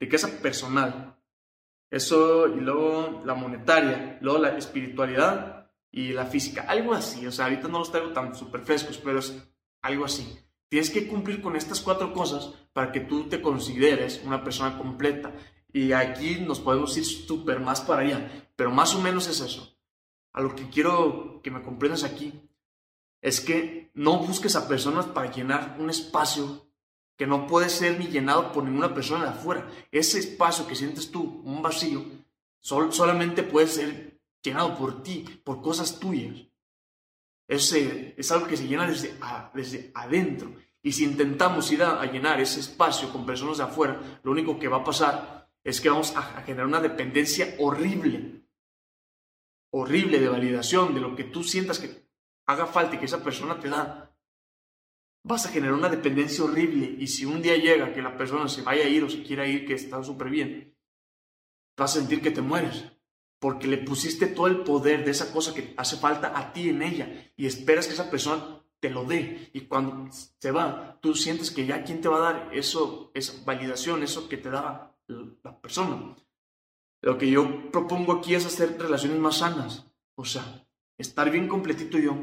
riqueza 0.00 0.40
personal, 0.40 1.18
eso 1.90 2.48
y 2.48 2.60
luego 2.60 3.22
la 3.24 3.34
monetaria, 3.34 4.18
luego 4.20 4.38
la 4.38 4.56
espiritualidad 4.56 5.70
y 5.90 6.12
la 6.12 6.26
física, 6.26 6.66
algo 6.68 6.92
así, 6.92 7.26
o 7.26 7.32
sea, 7.32 7.46
ahorita 7.46 7.68
no 7.68 7.78
los 7.78 7.90
traigo 7.90 8.12
tan 8.12 8.34
súper 8.34 8.60
frescos, 8.60 8.98
pero 8.98 9.18
es 9.20 9.34
algo 9.82 10.04
así. 10.04 10.38
Tienes 10.68 10.90
que 10.90 11.08
cumplir 11.08 11.40
con 11.40 11.56
estas 11.56 11.80
cuatro 11.80 12.12
cosas 12.12 12.52
para 12.72 12.92
que 12.92 13.00
tú 13.00 13.28
te 13.28 13.40
consideres 13.40 14.20
una 14.24 14.44
persona 14.44 14.76
completa. 14.76 15.32
Y 15.72 15.92
aquí 15.92 16.40
nos 16.40 16.60
podemos 16.60 16.96
ir 16.98 17.04
súper 17.04 17.60
más 17.60 17.80
para 17.80 18.02
allá, 18.02 18.50
pero 18.54 18.70
más 18.70 18.94
o 18.94 19.00
menos 19.00 19.28
es 19.28 19.40
eso. 19.40 19.78
A 20.32 20.42
lo 20.42 20.54
que 20.54 20.68
quiero 20.68 21.40
que 21.42 21.50
me 21.50 21.62
comprendas 21.62 22.04
aquí 22.04 22.32
es 23.22 23.40
que 23.40 23.90
no 23.94 24.18
busques 24.18 24.56
a 24.56 24.68
personas 24.68 25.06
para 25.06 25.30
llenar 25.30 25.76
un 25.78 25.88
espacio 25.90 26.67
que 27.18 27.26
no 27.26 27.46
puede 27.46 27.68
ser 27.68 27.98
ni 27.98 28.06
llenado 28.06 28.52
por 28.52 28.64
ninguna 28.64 28.94
persona 28.94 29.24
de 29.24 29.30
afuera. 29.30 29.68
Ese 29.90 30.20
espacio 30.20 30.66
que 30.66 30.76
sientes 30.76 31.10
tú, 31.10 31.42
un 31.44 31.60
vacío, 31.60 32.04
solamente 32.60 33.42
puede 33.42 33.66
ser 33.66 34.20
llenado 34.42 34.78
por 34.78 35.02
ti, 35.02 35.24
por 35.44 35.60
cosas 35.60 35.98
tuyas. 35.98 36.46
Ese, 37.48 38.14
es 38.16 38.30
algo 38.30 38.46
que 38.46 38.56
se 38.56 38.68
llena 38.68 38.86
desde, 38.86 39.14
desde 39.52 39.90
adentro. 39.94 40.54
Y 40.80 40.92
si 40.92 41.04
intentamos 41.04 41.70
ir 41.72 41.82
a 41.82 42.04
llenar 42.06 42.40
ese 42.40 42.60
espacio 42.60 43.12
con 43.12 43.26
personas 43.26 43.58
de 43.58 43.64
afuera, 43.64 44.20
lo 44.22 44.30
único 44.30 44.58
que 44.58 44.68
va 44.68 44.78
a 44.78 44.84
pasar 44.84 45.38
es 45.68 45.80
que 45.80 45.90
vamos 45.90 46.16
a, 46.16 46.22
generar 46.42 46.66
una 46.66 46.80
dependencia 46.80 47.54
horrible, 47.58 48.42
horrible 49.70 50.18
de 50.18 50.28
validación 50.28 50.94
de 50.94 51.00
lo 51.00 51.14
que 51.14 51.24
tú 51.24 51.44
sientas 51.44 51.78
que 51.78 52.08
haga 52.46 52.66
falta 52.66 52.94
y 52.94 52.98
que 52.98 53.04
esa 53.04 53.22
persona 53.22 53.60
te 53.60 53.68
da. 53.68 54.07
Vas 55.28 55.44
a 55.44 55.50
generar 55.50 55.74
una 55.74 55.90
dependencia 55.90 56.42
horrible 56.42 56.96
y 56.98 57.06
si 57.06 57.26
un 57.26 57.42
día 57.42 57.54
llega 57.56 57.92
que 57.92 58.00
la 58.00 58.16
persona 58.16 58.48
se 58.48 58.62
vaya 58.62 58.84
a 58.84 58.88
ir 58.88 59.04
o 59.04 59.10
se 59.10 59.22
quiera 59.22 59.46
ir, 59.46 59.66
que 59.66 59.74
está 59.74 60.02
súper 60.02 60.30
bien, 60.30 60.74
vas 61.76 61.94
a 61.94 62.00
sentir 62.00 62.22
que 62.22 62.30
te 62.30 62.40
mueres 62.40 62.86
porque 63.38 63.66
le 63.66 63.76
pusiste 63.76 64.28
todo 64.28 64.46
el 64.46 64.62
poder 64.62 65.04
de 65.04 65.10
esa 65.10 65.30
cosa 65.30 65.52
que 65.52 65.74
hace 65.76 65.98
falta 65.98 66.32
a 66.34 66.50
ti 66.54 66.70
en 66.70 66.80
ella 66.80 67.30
y 67.36 67.44
esperas 67.44 67.86
que 67.86 67.92
esa 67.92 68.10
persona 68.10 68.64
te 68.80 68.88
lo 68.88 69.04
dé 69.04 69.50
y 69.52 69.66
cuando 69.66 70.08
se 70.10 70.50
va, 70.50 70.98
tú 71.02 71.14
sientes 71.14 71.50
que 71.50 71.66
ya 71.66 71.84
quién 71.84 72.00
te 72.00 72.08
va 72.08 72.16
a 72.16 72.32
dar 72.32 72.50
eso, 72.54 73.10
esa 73.12 73.34
validación, 73.44 74.02
eso 74.02 74.30
que 74.30 74.38
te 74.38 74.48
da 74.48 74.96
la 75.44 75.60
persona. 75.60 76.16
Lo 77.02 77.18
que 77.18 77.30
yo 77.30 77.70
propongo 77.70 78.14
aquí 78.14 78.34
es 78.34 78.46
hacer 78.46 78.78
relaciones 78.78 79.18
más 79.18 79.38
sanas. 79.38 79.84
O 80.14 80.24
sea, 80.24 80.66
estar 80.96 81.30
bien 81.30 81.48
completito 81.48 81.98
yo. 81.98 82.16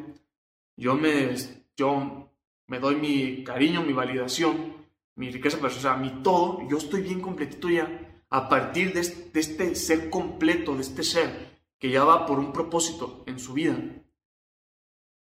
Yo 0.76 0.96
me, 0.96 1.36
yo 1.78 2.35
me 2.68 2.80
doy 2.80 2.96
mi 2.96 3.44
cariño, 3.44 3.84
mi 3.84 3.94
validación, 3.94 4.86
mi 5.16 5.30
riqueza 5.30 5.60
personal, 5.60 5.78
o 5.78 5.82
sea, 5.82 5.98
mi 5.98 6.24
todo. 6.24 6.68
Yo 6.70 6.78
estoy 6.78 7.02
bien 7.02 7.22
completito 7.22 7.70
ya. 7.70 8.24
A 8.30 8.50
partir 8.50 8.94
de 8.94 9.02
este, 9.02 9.30
de 9.32 9.40
este 9.40 9.76
ser 9.76 10.10
completo, 10.10 10.76
de 10.76 10.82
este 10.82 11.04
ser 11.04 11.62
que 11.78 11.90
ya 11.90 12.04
va 12.04 12.26
por 12.26 12.40
un 12.40 12.52
propósito 12.52 13.24
en 13.28 13.40
su 13.40 13.54
vida. 13.54 13.78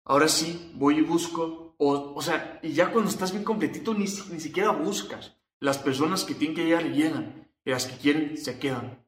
Ahora 0.04 0.28
sí, 0.28 0.72
voy 0.76 0.98
y 0.98 1.02
busco. 1.02 1.76
O, 1.78 2.14
o 2.16 2.22
sea, 2.22 2.60
y 2.62 2.74
ya 2.74 2.92
cuando 2.92 3.10
estás 3.10 3.32
bien 3.32 3.44
completito, 3.44 3.94
ni, 3.94 4.06
ni 4.32 4.40
siquiera 4.40 4.72
buscas. 4.72 5.38
Las 5.60 5.78
personas 5.78 6.26
que 6.26 6.36
tienen 6.36 6.56
que 6.56 6.66
llegar 6.66 6.92
llegan 6.92 7.50
y 7.64 7.70
las 7.72 7.86
que 7.86 7.98
quieren 7.98 8.38
se 8.38 8.60
quedan. 8.60 9.06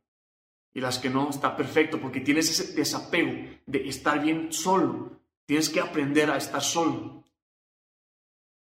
y 0.75 0.81
las 0.81 0.97
que 0.97 1.09
no, 1.09 1.29
está 1.29 1.55
perfecto, 1.55 1.99
porque 2.01 2.19
tienes 2.19 2.49
ese 2.49 2.73
desapego 2.73 3.31
de 3.67 3.87
estar 3.87 4.21
bien 4.21 4.51
solo. 4.51 5.19
Tienes 5.45 5.69
que 5.69 5.79
aprender 5.79 6.31
a 6.31 6.37
estar 6.37 6.61
solo. 6.61 7.22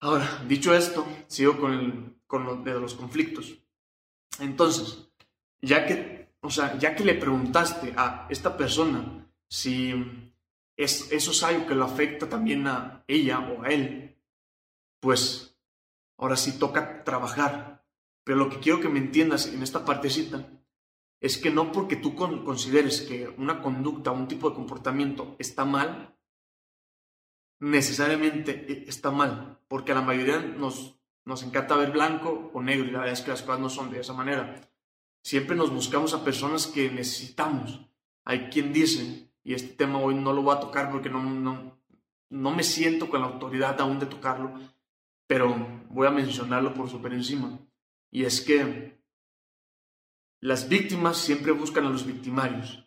Ahora, 0.06 0.40
dicho 0.46 0.72
esto, 0.72 1.04
sigo 1.26 1.58
con, 1.58 2.20
con 2.28 2.44
lo 2.44 2.54
de 2.58 2.78
los 2.78 2.94
conflictos. 2.94 3.58
Entonces, 4.38 5.08
ya 5.60 5.84
que, 5.84 6.28
o 6.42 6.48
sea, 6.48 6.78
ya 6.78 6.94
que 6.94 7.04
le 7.04 7.14
preguntaste 7.14 7.92
a 7.96 8.28
esta 8.30 8.56
persona 8.56 9.26
si 9.48 9.92
es, 10.76 11.10
eso 11.10 11.32
es 11.32 11.42
algo 11.42 11.66
que 11.66 11.74
lo 11.74 11.84
afecta 11.84 12.28
también 12.28 12.68
a 12.68 13.02
ella 13.08 13.40
o 13.40 13.64
a 13.64 13.70
él, 13.70 14.16
pues 15.00 15.58
ahora 16.18 16.36
sí 16.36 16.56
toca 16.56 17.02
trabajar. 17.02 17.84
Pero 18.22 18.38
lo 18.38 18.48
que 18.48 18.60
quiero 18.60 18.80
que 18.80 18.88
me 18.88 19.00
entiendas 19.00 19.48
en 19.48 19.60
esta 19.64 19.84
partecita 19.84 20.48
es 21.20 21.36
que 21.36 21.50
no 21.50 21.72
porque 21.72 21.96
tú 21.96 22.14
consideres 22.14 23.00
que 23.00 23.26
una 23.38 23.60
conducta, 23.60 24.12
un 24.12 24.28
tipo 24.28 24.50
de 24.50 24.54
comportamiento 24.54 25.34
está 25.40 25.64
mal, 25.64 26.15
necesariamente 27.60 28.66
e, 28.68 28.88
está 28.88 29.10
mal, 29.10 29.58
porque 29.68 29.92
a 29.92 29.96
la 29.96 30.02
mayoría 30.02 30.38
nos, 30.38 30.98
nos 31.24 31.42
encanta 31.42 31.76
ver 31.76 31.90
blanco 31.90 32.50
o 32.52 32.62
negro 32.62 32.86
y 32.86 32.90
la 32.90 33.00
verdad 33.00 33.14
es 33.14 33.22
que 33.22 33.30
las 33.30 33.42
cosas 33.42 33.60
no 33.60 33.68
son 33.68 33.90
de 33.90 34.00
esa 34.00 34.12
manera. 34.12 34.60
Siempre 35.22 35.56
nos 35.56 35.70
buscamos 35.70 36.14
a 36.14 36.24
personas 36.24 36.66
que 36.66 36.90
necesitamos. 36.90 37.80
Hay 38.24 38.48
quien 38.48 38.72
dice, 38.72 39.30
y 39.42 39.54
este 39.54 39.74
tema 39.74 39.98
hoy 39.98 40.14
no 40.14 40.32
lo 40.32 40.42
voy 40.42 40.56
a 40.56 40.60
tocar 40.60 40.90
porque 40.90 41.10
no, 41.10 41.22
no, 41.22 41.80
no 42.30 42.50
me 42.50 42.62
siento 42.62 43.08
con 43.08 43.20
la 43.20 43.26
autoridad 43.26 43.80
aún 43.80 43.98
de 43.98 44.06
tocarlo, 44.06 44.54
pero 45.26 45.56
voy 45.88 46.06
a 46.06 46.12
mencionarlo 46.12 46.74
por 46.74 46.88
súper 46.88 47.12
encima. 47.12 47.58
Y 48.10 48.24
es 48.24 48.40
que 48.40 49.00
las 50.40 50.68
víctimas 50.68 51.16
siempre 51.16 51.52
buscan 51.52 51.86
a 51.86 51.90
los 51.90 52.06
victimarios. 52.06 52.85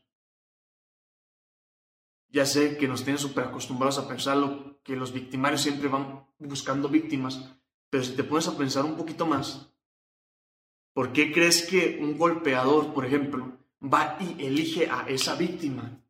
Ya 2.29 2.45
sé 2.45 2.77
que 2.77 2.87
nos 2.87 3.03
tienen 3.03 3.19
súper 3.19 3.45
acostumbrados 3.45 3.97
a 3.97 4.07
pensarlo, 4.07 4.79
que 4.83 4.95
los 4.95 5.11
victimarios 5.11 5.61
siempre 5.61 5.87
van 5.87 6.25
buscando 6.37 6.87
víctimas, 6.87 7.55
pero 7.89 8.03
si 8.03 8.13
te 8.15 8.23
pones 8.23 8.47
a 8.47 8.57
pensar 8.57 8.85
un 8.85 8.95
poquito 8.95 9.25
más, 9.25 9.71
¿por 10.93 11.11
qué 11.11 11.31
crees 11.31 11.65
que 11.65 11.99
un 12.01 12.17
golpeador, 12.17 12.93
por 12.93 13.05
ejemplo, 13.05 13.57
va 13.81 14.17
y 14.19 14.45
elige 14.45 14.89
a 14.89 15.05
esa 15.07 15.35
víctima? 15.35 16.01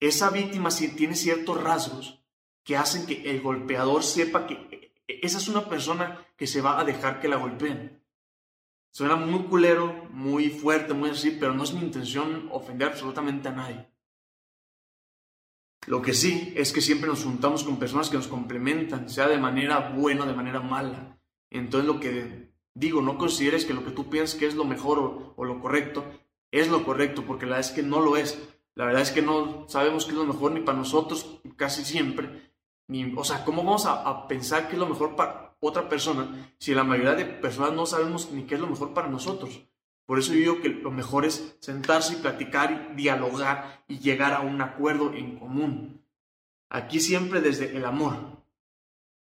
Esa 0.00 0.30
víctima 0.30 0.70
tiene 0.96 1.14
ciertos 1.14 1.62
rasgos 1.62 2.20
que 2.64 2.76
hacen 2.76 3.06
que 3.06 3.30
el 3.30 3.40
golpeador 3.40 4.02
sepa 4.02 4.46
que 4.46 4.92
esa 5.06 5.38
es 5.38 5.48
una 5.48 5.68
persona 5.68 6.26
que 6.36 6.46
se 6.46 6.60
va 6.60 6.80
a 6.80 6.84
dejar 6.84 7.20
que 7.20 7.28
la 7.28 7.36
golpeen. 7.36 8.02
Suena 8.90 9.16
muy 9.16 9.44
culero, 9.44 10.08
muy 10.10 10.50
fuerte, 10.50 10.94
muy 10.94 11.10
así, 11.10 11.32
pero 11.32 11.52
no 11.52 11.64
es 11.64 11.72
mi 11.72 11.80
intención 11.80 12.48
ofender 12.52 12.88
absolutamente 12.88 13.48
a 13.48 13.52
nadie. 13.52 13.93
Lo 15.86 16.02
que 16.02 16.14
sí 16.14 16.52
es 16.56 16.72
que 16.72 16.80
siempre 16.80 17.08
nos 17.08 17.24
juntamos 17.24 17.64
con 17.64 17.78
personas 17.78 18.08
que 18.08 18.16
nos 18.16 18.28
complementan, 18.28 19.08
sea 19.08 19.28
de 19.28 19.38
manera 19.38 19.90
buena 19.90 20.24
o 20.24 20.26
de 20.26 20.34
manera 20.34 20.60
mala. 20.60 21.18
Entonces 21.50 21.86
lo 21.86 22.00
que 22.00 22.52
digo, 22.74 23.02
no 23.02 23.18
consideres 23.18 23.64
que 23.64 23.74
lo 23.74 23.84
que 23.84 23.90
tú 23.90 24.08
piensas 24.08 24.38
que 24.38 24.46
es 24.46 24.54
lo 24.54 24.64
mejor 24.64 25.34
o, 25.36 25.44
lo 25.44 25.60
correcto 25.60 26.04
es 26.50 26.68
lo 26.68 26.84
correcto, 26.84 27.24
porque 27.26 27.46
la 27.46 27.56
verdad 27.56 27.70
es 27.70 27.76
que 27.76 27.82
no 27.82 28.00
lo 28.00 28.16
es. 28.16 28.38
La 28.74 28.86
verdad 28.86 29.02
es 29.02 29.10
que 29.10 29.22
no 29.22 29.66
sabemos 29.68 30.04
qué 30.04 30.12
es 30.12 30.16
lo 30.16 30.24
mejor 30.24 30.52
ni 30.52 30.60
para 30.60 30.78
nosotros 30.78 31.40
casi 31.56 31.84
siempre. 31.84 32.52
Ni, 32.86 33.12
o 33.16 33.24
sea, 33.24 33.44
¿cómo 33.44 33.64
vamos 33.64 33.86
a, 33.86 34.02
a 34.02 34.28
pensar 34.28 34.68
que 34.68 34.74
es 34.74 34.78
lo 34.78 34.88
mejor 34.88 35.16
para 35.16 35.44
otra 35.66 35.88
persona 35.88 36.54
si 36.58 36.74
la 36.74 36.84
mayoría 36.84 37.14
de 37.14 37.24
personas 37.24 37.72
no 37.72 37.86
sabemos 37.86 38.30
ni 38.32 38.44
qué 38.44 38.54
es 38.54 38.60
lo 38.60 38.66
mejor 38.66 38.92
para 38.92 39.08
nosotros. 39.08 39.62
Por 40.06 40.18
eso 40.18 40.32
yo 40.32 40.38
digo 40.38 40.60
que 40.60 40.68
lo 40.68 40.90
mejor 40.90 41.24
es 41.24 41.56
sentarse 41.60 42.14
y 42.14 42.16
platicar 42.16 42.90
y 42.92 42.96
dialogar 42.96 43.84
y 43.88 43.98
llegar 43.98 44.34
a 44.34 44.40
un 44.40 44.60
acuerdo 44.60 45.14
en 45.14 45.38
común. 45.38 46.04
Aquí 46.68 47.00
siempre 47.00 47.40
desde 47.40 47.76
el 47.76 47.84
amor. 47.84 48.42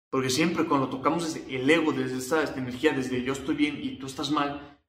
Porque 0.10 0.30
siempre 0.30 0.66
cuando 0.66 0.90
tocamos 0.90 1.34
desde 1.34 1.56
el 1.56 1.70
ego, 1.70 1.92
desde 1.92 2.18
esta, 2.18 2.44
esta 2.44 2.60
energía, 2.60 2.94
desde 2.94 3.24
yo 3.24 3.34
estoy 3.34 3.56
bien 3.56 3.80
y 3.82 3.98
tú 3.98 4.08
estás 4.08 4.32
mal, 4.32 4.80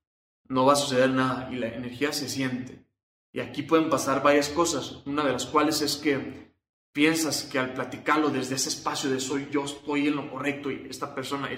no 0.49 0.67
va 0.67 0.75
a 0.75 0.77
suceder 0.77 1.11
nada 1.11 1.49
y 1.53 1.57
la 1.57 1.69
energía 1.69 2.13
se 2.13 2.29
siente. 2.29 2.85
Y 3.33 3.41
aquí 3.41 3.63
pueden 3.63 3.89
pasar 3.89 4.23
varias 4.23 4.49
cosas, 4.49 5.03
una 5.07 5.25
de 5.25 5.33
las 5.33 5.47
cuales 5.47 5.81
es 5.81 5.97
que 5.97 6.53
piensas 6.93 7.45
que 7.45 7.59
al 7.59 7.73
platicarlo 7.73 8.29
desde 8.29 8.57
ese 8.57 8.69
espacio 8.69 9.11
de 9.11 9.21
soy 9.21 9.49
yo 9.51 9.65
estoy 9.65 10.09
en 10.09 10.17
lo 10.17 10.31
correcto 10.31 10.71
y 10.71 10.87
esta 10.91 11.15
persona 11.15 11.49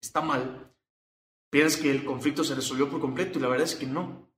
está 0.00 0.20
mal, 0.20 0.72
piensas 1.50 1.80
que 1.80 1.90
el 1.90 2.04
conflicto 2.04 2.44
se 2.44 2.54
resolvió 2.54 2.90
por 2.90 3.00
completo 3.00 3.38
y 3.38 3.42
la 3.42 3.48
verdad 3.48 3.66
es 3.66 3.76
que 3.76 3.86
no. 3.86 4.30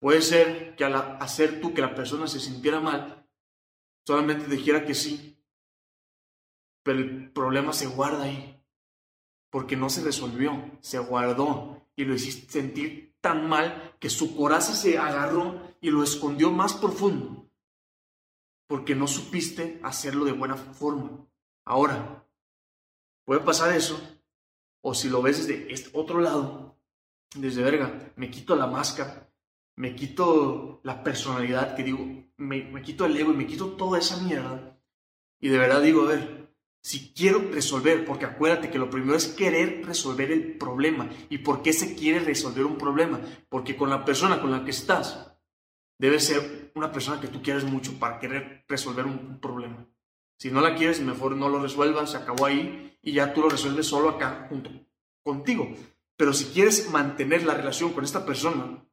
Puede 0.00 0.22
ser 0.22 0.76
que 0.76 0.84
al 0.84 0.94
hacer 0.94 1.60
tú 1.60 1.72
que 1.72 1.80
la 1.80 1.94
persona 1.94 2.26
se 2.26 2.40
sintiera 2.40 2.80
mal, 2.80 3.26
solamente 4.06 4.46
dijera 4.46 4.84
que 4.84 4.94
sí, 4.94 5.42
pero 6.82 6.98
el 6.98 7.32
problema 7.32 7.72
se 7.72 7.86
guarda 7.86 8.24
ahí, 8.24 8.62
porque 9.50 9.76
no 9.76 9.88
se 9.88 10.02
resolvió, 10.02 10.78
se 10.80 10.98
guardó 10.98 11.88
y 11.96 12.04
lo 12.04 12.14
hiciste 12.14 12.52
sentir 12.52 13.16
tan 13.20 13.48
mal 13.48 13.96
que 13.98 14.10
su 14.10 14.36
coraza 14.36 14.74
se 14.74 14.98
agarró 14.98 15.74
y 15.80 15.90
lo 15.90 16.02
escondió 16.02 16.50
más 16.50 16.74
profundo 16.74 17.44
porque 18.66 18.94
no 18.94 19.06
supiste 19.06 19.80
hacerlo 19.82 20.24
de 20.24 20.32
buena 20.32 20.56
forma. 20.56 21.26
Ahora, 21.64 22.26
puede 23.24 23.40
pasar 23.40 23.72
eso, 23.72 24.13
o 24.86 24.92
si 24.92 25.08
lo 25.08 25.22
ves 25.22 25.46
desde 25.46 25.72
este 25.72 25.88
otro 25.94 26.20
lado, 26.20 26.76
desde 27.34 27.62
verga, 27.62 28.12
me 28.16 28.30
quito 28.30 28.54
la 28.54 28.66
máscara, 28.66 29.32
me 29.76 29.94
quito 29.96 30.80
la 30.84 31.02
personalidad, 31.02 31.74
que 31.74 31.82
digo, 31.82 32.06
me, 32.36 32.64
me 32.64 32.82
quito 32.82 33.06
el 33.06 33.16
ego 33.16 33.32
y 33.32 33.36
me 33.36 33.46
quito 33.46 33.72
toda 33.72 33.98
esa 33.98 34.18
mierda. 34.18 34.78
Y 35.40 35.48
de 35.48 35.58
verdad 35.58 35.80
digo, 35.80 36.02
a 36.02 36.08
ver, 36.08 36.54
si 36.82 37.14
quiero 37.14 37.38
resolver, 37.50 38.04
porque 38.04 38.26
acuérdate 38.26 38.68
que 38.68 38.78
lo 38.78 38.90
primero 38.90 39.16
es 39.16 39.28
querer 39.28 39.86
resolver 39.86 40.30
el 40.30 40.58
problema. 40.58 41.08
¿Y 41.30 41.38
por 41.38 41.62
qué 41.62 41.72
se 41.72 41.94
quiere 41.94 42.20
resolver 42.20 42.66
un 42.66 42.76
problema? 42.76 43.22
Porque 43.48 43.76
con 43.76 43.88
la 43.88 44.04
persona 44.04 44.38
con 44.38 44.50
la 44.50 44.66
que 44.66 44.70
estás, 44.70 45.32
debe 45.98 46.20
ser 46.20 46.72
una 46.74 46.92
persona 46.92 47.22
que 47.22 47.28
tú 47.28 47.40
quieres 47.40 47.64
mucho 47.64 47.98
para 47.98 48.18
querer 48.18 48.66
resolver 48.68 49.06
un 49.06 49.40
problema. 49.40 49.88
Si 50.38 50.50
no 50.50 50.60
la 50.60 50.74
quieres, 50.74 51.00
mejor 51.00 51.36
no 51.36 51.48
lo 51.48 51.60
resuelvas, 51.60 52.10
se 52.10 52.16
acabó 52.16 52.46
ahí 52.46 52.98
y 53.02 53.12
ya 53.12 53.32
tú 53.32 53.42
lo 53.42 53.48
resuelves 53.48 53.86
solo 53.86 54.10
acá 54.10 54.46
junto 54.48 54.70
contigo. 55.22 55.68
Pero 56.16 56.32
si 56.32 56.46
quieres 56.46 56.90
mantener 56.90 57.44
la 57.44 57.54
relación 57.54 57.92
con 57.92 58.04
esta 58.04 58.26
persona, 58.26 58.84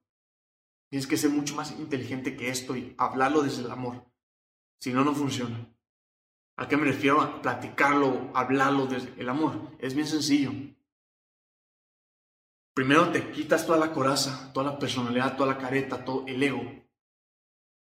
tienes 0.90 1.08
que 1.08 1.18
ser 1.18 1.30
mucho 1.30 1.56
más 1.56 1.72
inteligente 1.72 2.36
que 2.36 2.50
esto 2.50 2.76
y 2.76 2.96
hablarlo 2.98 3.42
desde 3.42 3.64
el 3.64 3.72
amor. 3.72 4.06
Si 4.80 4.92
no, 4.92 5.04
no 5.04 5.14
funciona. 5.14 5.68
¿A 6.58 6.68
qué 6.68 6.78
me 6.78 6.86
refiero? 6.86 7.22
A 7.22 7.42
platicarlo, 7.42 8.32
hablarlo 8.34 8.88
desde 8.88 9.14
el 9.20 9.30
amor. 9.30 9.76
Es 9.80 9.94
bien 9.94 10.08
sencillo. 10.08 10.52
Primero 12.74 13.12
te 13.12 13.32
quitas 13.32 13.66
toda 13.66 13.78
la 13.78 13.92
coraza, 13.92 14.52
toda 14.54 14.72
la 14.72 14.80
personalidad, 14.80 15.36
toda 15.36 15.54
la 15.54 15.58
careta, 15.58 16.04
todo 16.06 16.26
el 16.28 16.42
ego 16.42 16.82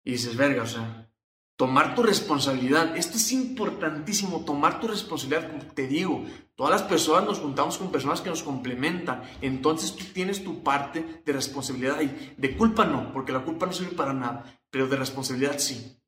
y 0.04 0.12
dices, 0.12 0.36
verga, 0.36 0.64
o 0.64 0.68
sea, 0.68 1.10
tomar 1.56 1.96
tu 1.96 2.04
responsabilidad. 2.04 2.96
Esto 2.98 3.18
es 3.18 3.32
importantísimo, 3.32 4.44
tomar 4.46 4.80
tu 4.80 4.88
responsabilidad, 4.88 5.50
como 5.52 5.64
te 5.74 5.88
digo. 5.88 6.26
Todas 6.56 6.72
las 6.72 6.84
personas 6.84 7.26
nos 7.26 7.40
juntamos 7.40 7.78
con 7.78 7.92
personas 7.92 8.22
que 8.22 8.30
nos 8.30 8.44
complementan. 8.44 9.24
Entonces 9.42 9.96
tú 9.96 10.06
tienes 10.14 10.44
tu 10.44 10.64
parte 10.64 11.22
de 11.26 11.34
responsabilidad 11.34 11.98
ahí. 11.98 12.36
De 12.38 12.56
culpa 12.58 12.86
no, 12.86 13.12
porque 13.14 13.32
la 13.32 13.44
culpa 13.44 13.66
no 13.66 13.72
sirve 13.72 13.96
para 13.96 14.14
nada, 14.14 14.60
pero 14.70 14.88
de 14.88 14.98
responsabilidad 14.98 15.60
sí. 15.60 16.00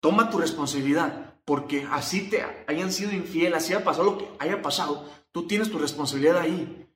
Toma 0.00 0.30
tu 0.30 0.38
responsabilidad, 0.38 1.34
porque 1.44 1.86
así 1.90 2.30
te 2.30 2.42
hayan 2.66 2.90
sido 2.90 3.12
infiel, 3.12 3.54
así 3.54 3.74
haya 3.74 3.84
pasado 3.84 4.04
lo 4.04 4.18
que 4.18 4.28
haya 4.38 4.62
pasado, 4.62 5.06
tú 5.30 5.46
tienes 5.46 5.70
tu 5.70 5.78
responsabilidad 5.78 6.38
ahí. 6.38 6.88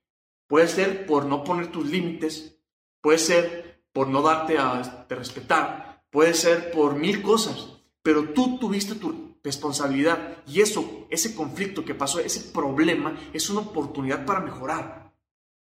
Puede 0.49 0.69
ser 0.69 1.05
por 1.05 1.27
no 1.27 1.45
poner 1.45 1.71
tus 1.71 1.87
límites, 1.87 2.59
puede 3.03 3.19
ser 3.19 3.85
por 3.93 4.09
no 4.09 4.23
darte 4.23 4.59
a 4.59 5.07
respetar, 5.09 6.05
puede 6.11 6.33
ser 6.33 6.71
por 6.71 6.97
mil 6.97 7.21
cosas, 7.21 7.74
pero 8.05 8.35
tú 8.35 8.59
tuviste 8.59 8.97
tu 8.97 9.39
responsabilidad 9.43 10.45
y 10.47 10.61
eso, 10.61 11.07
ese 11.09 11.35
conflicto 11.35 11.87
que 11.87 11.95
pasó, 11.95 12.21
ese 12.21 12.53
problema, 12.53 13.19
es 13.33 13.49
una 13.49 13.61
oportunidad 13.61 14.27
para 14.27 14.41
mejorar. 14.41 15.17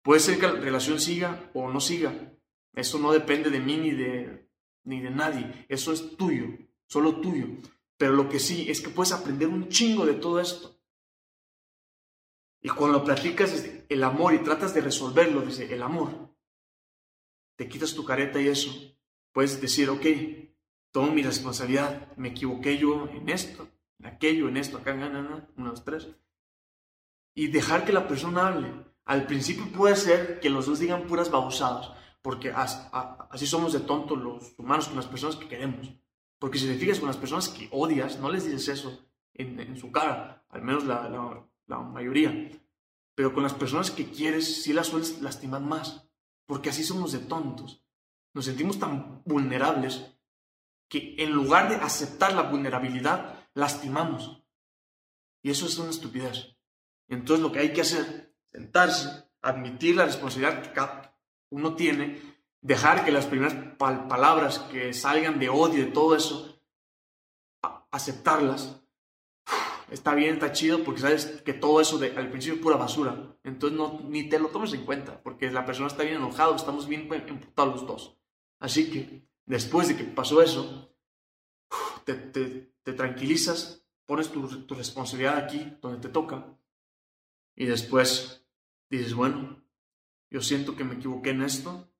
Puede 0.02 0.20
ser 0.20 0.38
que 0.38 0.46
la 0.46 0.52
relación 0.54 0.98
siga 0.98 1.50
o 1.52 1.70
no 1.70 1.80
siga. 1.80 2.34
Eso 2.72 2.98
no 2.98 3.12
depende 3.12 3.50
de 3.50 3.60
mí 3.60 3.76
ni 3.76 3.90
de, 3.90 4.48
ni 4.84 5.02
de 5.02 5.10
nadie. 5.10 5.66
Eso 5.68 5.92
es 5.92 6.16
tuyo, 6.16 6.46
solo 6.86 7.20
tuyo. 7.20 7.46
Pero 7.98 8.14
lo 8.14 8.30
que 8.30 8.40
sí 8.40 8.70
es 8.70 8.80
que 8.80 8.88
puedes 8.88 9.12
aprender 9.12 9.48
un 9.48 9.68
chingo 9.68 10.06
de 10.06 10.14
todo 10.14 10.40
esto. 10.40 10.80
Y 12.62 12.70
cuando 12.70 13.00
desde 13.00 13.84
el 13.90 14.02
amor 14.02 14.32
y 14.32 14.38
tratas 14.38 14.72
de 14.72 14.80
resolverlo 14.80 15.42
desde 15.42 15.70
el 15.74 15.82
amor, 15.82 16.34
te 17.56 17.68
quitas 17.68 17.94
tu 17.94 18.02
careta 18.02 18.40
y 18.40 18.48
eso, 18.48 18.70
Puedes 19.32 19.60
decir, 19.60 19.90
ok, 19.90 20.06
tomo 20.92 21.12
mi 21.12 21.22
responsabilidad, 21.22 22.14
me 22.16 22.28
equivoqué 22.28 22.78
yo 22.78 23.08
en 23.08 23.28
esto, 23.28 23.68
en 23.98 24.06
aquello, 24.06 24.48
en 24.48 24.56
esto, 24.56 24.78
acá, 24.78 24.92
en 24.92 25.16
uno, 25.16 25.46
dos, 25.56 25.84
tres. 25.84 26.08
Y 27.34 27.48
dejar 27.48 27.84
que 27.84 27.92
la 27.92 28.08
persona 28.08 28.48
hable. 28.48 28.72
Al 29.04 29.26
principio 29.26 29.70
puede 29.72 29.96
ser 29.96 30.40
que 30.40 30.50
los 30.50 30.66
dos 30.66 30.78
digan 30.78 31.06
puras 31.06 31.30
babosadas. 31.30 31.90
porque 32.22 32.52
así 32.52 33.46
somos 33.46 33.72
de 33.72 33.80
tontos 33.80 34.18
los 34.18 34.54
humanos 34.58 34.88
con 34.88 34.96
las 34.96 35.06
personas 35.06 35.36
que 35.36 35.48
queremos. 35.48 35.90
Porque 36.38 36.58
si 36.58 36.66
te 36.66 36.74
fijas 36.74 36.98
con 36.98 37.08
las 37.08 37.16
personas 37.16 37.48
que 37.48 37.68
odias, 37.70 38.18
no 38.18 38.30
les 38.30 38.44
dices 38.44 38.68
eso 38.68 39.10
en, 39.34 39.76
su 39.76 39.90
cara, 39.90 40.44
al 40.50 40.62
menos 40.62 40.84
la, 40.84 41.08
la, 41.66 41.78
mayoría. 41.78 42.50
Pero 43.14 43.32
con 43.32 43.42
las 43.42 43.54
personas 43.54 43.90
que 43.90 44.10
quieres, 44.10 44.62
sí 44.62 44.72
las 44.72 44.88
sueles 44.88 45.20
lastimar 45.22 45.62
más, 45.62 46.08
porque 46.46 46.70
así 46.70 46.84
somos 46.84 47.12
de 47.12 47.20
tontos. 47.20 47.84
Nos 48.34 48.44
sentimos 48.44 48.78
tan 48.78 49.22
vulnerables 49.24 50.04
que 50.90 51.14
en 51.18 51.30
lugar 51.30 51.70
de 51.70 51.76
aceptar 51.76 52.34
la 52.34 52.42
vulnerabilidad, 52.42 53.48
lastimamos. 53.54 54.42
Y 55.40 55.50
eso 55.50 55.64
es 55.66 55.78
una 55.78 55.90
estupidez. 55.90 56.56
Entonces 57.08 57.42
lo 57.42 57.52
que 57.52 57.60
hay 57.60 57.72
que 57.72 57.80
hacer, 57.80 58.34
sentarse, 58.50 59.08
admitir 59.40 59.96
la 59.96 60.04
responsabilidad 60.04 60.60
que 60.72 60.80
uno 61.50 61.74
tiene, 61.74 62.20
dejar 62.60 63.04
que 63.04 63.12
las 63.12 63.26
primeras 63.26 63.54
palabras 63.78 64.58
que 64.58 64.92
salgan 64.92 65.38
de 65.38 65.48
odio, 65.48 65.84
de 65.84 65.92
todo 65.92 66.16
eso, 66.16 66.60
aceptarlas. 67.92 68.82
Está 69.90 70.14
bien, 70.14 70.34
está 70.34 70.52
chido, 70.52 70.82
porque 70.84 71.00
sabes 71.00 71.42
que 71.44 71.52
todo 71.52 71.80
eso 71.80 71.98
de, 71.98 72.16
al 72.16 72.30
principio 72.30 72.56
es 72.56 72.62
pura 72.62 72.76
basura. 72.76 73.36
Entonces 73.44 73.78
no, 73.78 74.00
ni 74.08 74.28
te 74.28 74.40
lo 74.40 74.48
tomes 74.48 74.72
en 74.72 74.84
cuenta, 74.84 75.22
porque 75.22 75.50
la 75.50 75.64
persona 75.64 75.86
está 75.86 76.02
bien 76.02 76.16
enojada, 76.16 76.54
estamos 76.54 76.88
bien 76.88 77.08
emputados 77.12 77.74
los 77.74 77.86
dos. 77.86 78.16
Así 78.58 78.90
que 78.90 79.29
después 79.50 79.88
de 79.88 79.96
que 79.96 80.04
pasó 80.04 80.42
eso, 80.42 80.94
te, 82.04 82.14
te, 82.14 82.92
tranquilizas, 82.92 83.84
pones 84.06 84.30
tu, 84.30 84.46
tu 84.64 84.74
responsabilidad 84.74 85.38
aquí, 85.38 85.76
donde 85.80 86.00
te 86.00 86.08
toca, 86.08 86.56
y 87.56 87.66
después 87.66 88.46
dices, 88.88 89.14
bueno, 89.14 89.62
yo 90.30 90.40
siento 90.40 90.76
que 90.76 90.84
me 90.84 90.94
equivoqué 90.94 91.30
en 91.30 91.42
esto, 91.42 91.92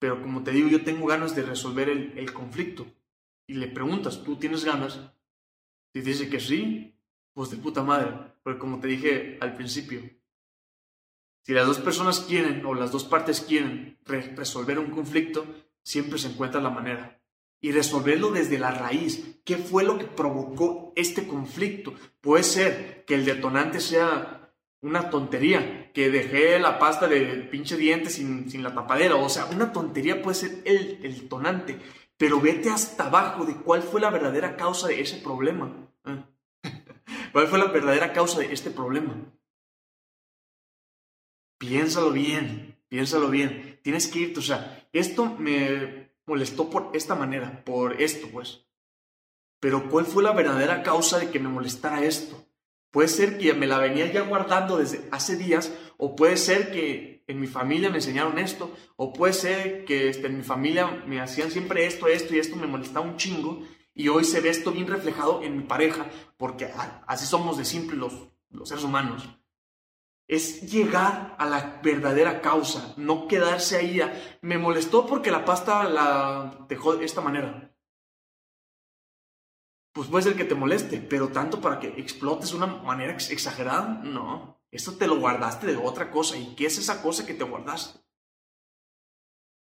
pero 0.00 0.20
como 0.20 0.42
te 0.42 0.50
digo, 0.50 0.68
yo 0.68 0.84
tengo 0.84 1.06
ganas 1.06 1.34
de 1.36 1.42
resolver 1.42 1.88
el, 1.88 2.18
el 2.18 2.32
conflicto. 2.32 2.86
Y 3.46 3.54
le 3.54 3.68
preguntas, 3.68 4.22
¿tú 4.24 4.36
tienes 4.36 4.64
ganas? 4.64 5.00
Si 5.92 6.00
dice 6.00 6.28
que 6.28 6.40
sí, 6.40 6.98
pues 7.32 7.50
de 7.50 7.56
puta 7.56 7.82
madre. 7.82 8.34
Porque 8.42 8.58
como 8.58 8.80
te 8.80 8.88
dije 8.88 9.38
al 9.40 9.54
principio, 9.54 10.02
si 11.44 11.52
las 11.52 11.66
dos 11.66 11.78
personas 11.78 12.20
quieren 12.20 12.64
o 12.66 12.74
las 12.74 12.90
dos 12.90 13.04
partes 13.04 13.40
quieren 13.40 13.98
resolver 14.04 14.78
un 14.78 14.90
conflicto, 14.90 15.46
siempre 15.84 16.18
se 16.18 16.28
encuentra 16.28 16.60
la 16.60 16.70
manera. 16.70 17.20
Y 17.60 17.72
resolverlo 17.72 18.30
desde 18.30 18.58
la 18.58 18.72
raíz. 18.72 19.40
¿Qué 19.44 19.56
fue 19.56 19.84
lo 19.84 19.96
que 19.98 20.04
provocó 20.04 20.92
este 20.96 21.26
conflicto? 21.26 21.94
Puede 22.20 22.42
ser 22.42 23.04
que 23.06 23.14
el 23.14 23.24
detonante 23.24 23.80
sea 23.80 24.52
una 24.82 25.08
tontería, 25.08 25.90
que 25.94 26.10
dejé 26.10 26.58
la 26.58 26.78
pasta 26.78 27.06
de 27.06 27.24
pinche 27.50 27.76
dientes 27.76 28.14
sin, 28.14 28.50
sin, 28.50 28.62
la 28.62 28.74
tapadera. 28.74 29.16
O 29.16 29.28
sea, 29.30 29.46
una 29.46 29.72
tontería 29.72 30.20
puede 30.20 30.34
ser 30.34 30.62
el, 30.66 31.00
el 31.02 31.20
detonante. 31.20 31.78
Pero 32.18 32.40
vete 32.40 32.70
hasta 32.70 33.06
abajo 33.06 33.44
de 33.44 33.54
cuál 33.54 33.82
fue 33.82 34.00
la 34.00 34.10
verdadera 34.10 34.56
causa 34.56 34.88
de 34.88 35.00
ese 35.00 35.16
problema. 35.16 35.72
¿eh? 36.04 36.22
¿Cuál 37.32 37.48
fue 37.48 37.58
la 37.58 37.66
verdadera 37.66 38.12
causa 38.12 38.40
de 38.40 38.52
este 38.52 38.70
problema? 38.70 39.14
Piénsalo 41.58 42.10
bien, 42.12 42.78
piénsalo 42.88 43.30
bien. 43.30 43.80
Tienes 43.82 44.06
que 44.06 44.18
irte, 44.20 44.40
o 44.40 44.42
sea, 44.42 44.83
esto 44.94 45.36
me 45.38 46.12
molestó 46.24 46.70
por 46.70 46.90
esta 46.94 47.14
manera, 47.14 47.64
por 47.64 48.00
esto, 48.00 48.28
pues. 48.32 48.64
Pero 49.60 49.90
¿cuál 49.90 50.06
fue 50.06 50.22
la 50.22 50.32
verdadera 50.32 50.82
causa 50.82 51.18
de 51.18 51.30
que 51.30 51.40
me 51.40 51.48
molestara 51.48 52.04
esto? 52.04 52.46
Puede 52.90 53.08
ser 53.08 53.38
que 53.38 53.52
me 53.54 53.66
la 53.66 53.78
venía 53.78 54.10
ya 54.12 54.22
guardando 54.22 54.78
desde 54.78 55.08
hace 55.10 55.36
días, 55.36 55.72
o 55.96 56.14
puede 56.14 56.36
ser 56.36 56.70
que 56.70 57.24
en 57.26 57.40
mi 57.40 57.46
familia 57.46 57.90
me 57.90 57.96
enseñaron 57.96 58.38
esto, 58.38 58.70
o 58.96 59.12
puede 59.12 59.32
ser 59.32 59.84
que 59.84 60.08
este, 60.08 60.28
en 60.28 60.36
mi 60.36 60.44
familia 60.44 61.02
me 61.06 61.20
hacían 61.20 61.50
siempre 61.50 61.86
esto, 61.86 62.06
esto 62.06 62.34
y 62.34 62.38
esto, 62.38 62.56
me 62.56 62.66
molestaba 62.66 63.06
un 63.06 63.16
chingo, 63.16 63.66
y 63.94 64.08
hoy 64.08 64.24
se 64.24 64.40
ve 64.40 64.50
esto 64.50 64.70
bien 64.70 64.86
reflejado 64.86 65.42
en 65.42 65.56
mi 65.56 65.64
pareja, 65.64 66.06
porque 66.36 66.70
así 67.06 67.26
somos 67.26 67.58
de 67.58 67.64
simple 67.64 67.96
los, 67.96 68.12
los 68.50 68.68
seres 68.68 68.84
humanos 68.84 69.28
es 70.26 70.70
llegar 70.70 71.36
a 71.38 71.46
la 71.46 71.80
verdadera 71.82 72.40
causa, 72.40 72.94
no 72.96 73.28
quedarse 73.28 73.76
ahí 73.76 74.00
me 74.40 74.58
molestó 74.58 75.06
porque 75.06 75.30
la 75.30 75.44
pasta 75.44 75.84
la 75.84 76.66
dejó 76.68 76.96
de 76.96 77.04
esta 77.04 77.20
manera. 77.20 77.74
Pues 79.92 80.08
puede 80.08 80.24
ser 80.24 80.36
que 80.36 80.44
te 80.44 80.56
moleste, 80.56 80.98
pero 80.98 81.28
tanto 81.28 81.60
para 81.60 81.78
que 81.78 81.88
explotes 82.00 82.50
de 82.50 82.56
una 82.56 82.66
manera 82.66 83.12
exagerada, 83.12 84.00
no. 84.02 84.60
Esto 84.72 84.96
te 84.96 85.06
lo 85.06 85.20
guardaste 85.20 85.68
de 85.68 85.76
otra 85.76 86.10
cosa. 86.10 86.36
¿Y 86.36 86.56
qué 86.56 86.66
es 86.66 86.78
esa 86.78 87.00
cosa 87.00 87.24
que 87.24 87.34
te 87.34 87.44
guardaste? 87.44 88.00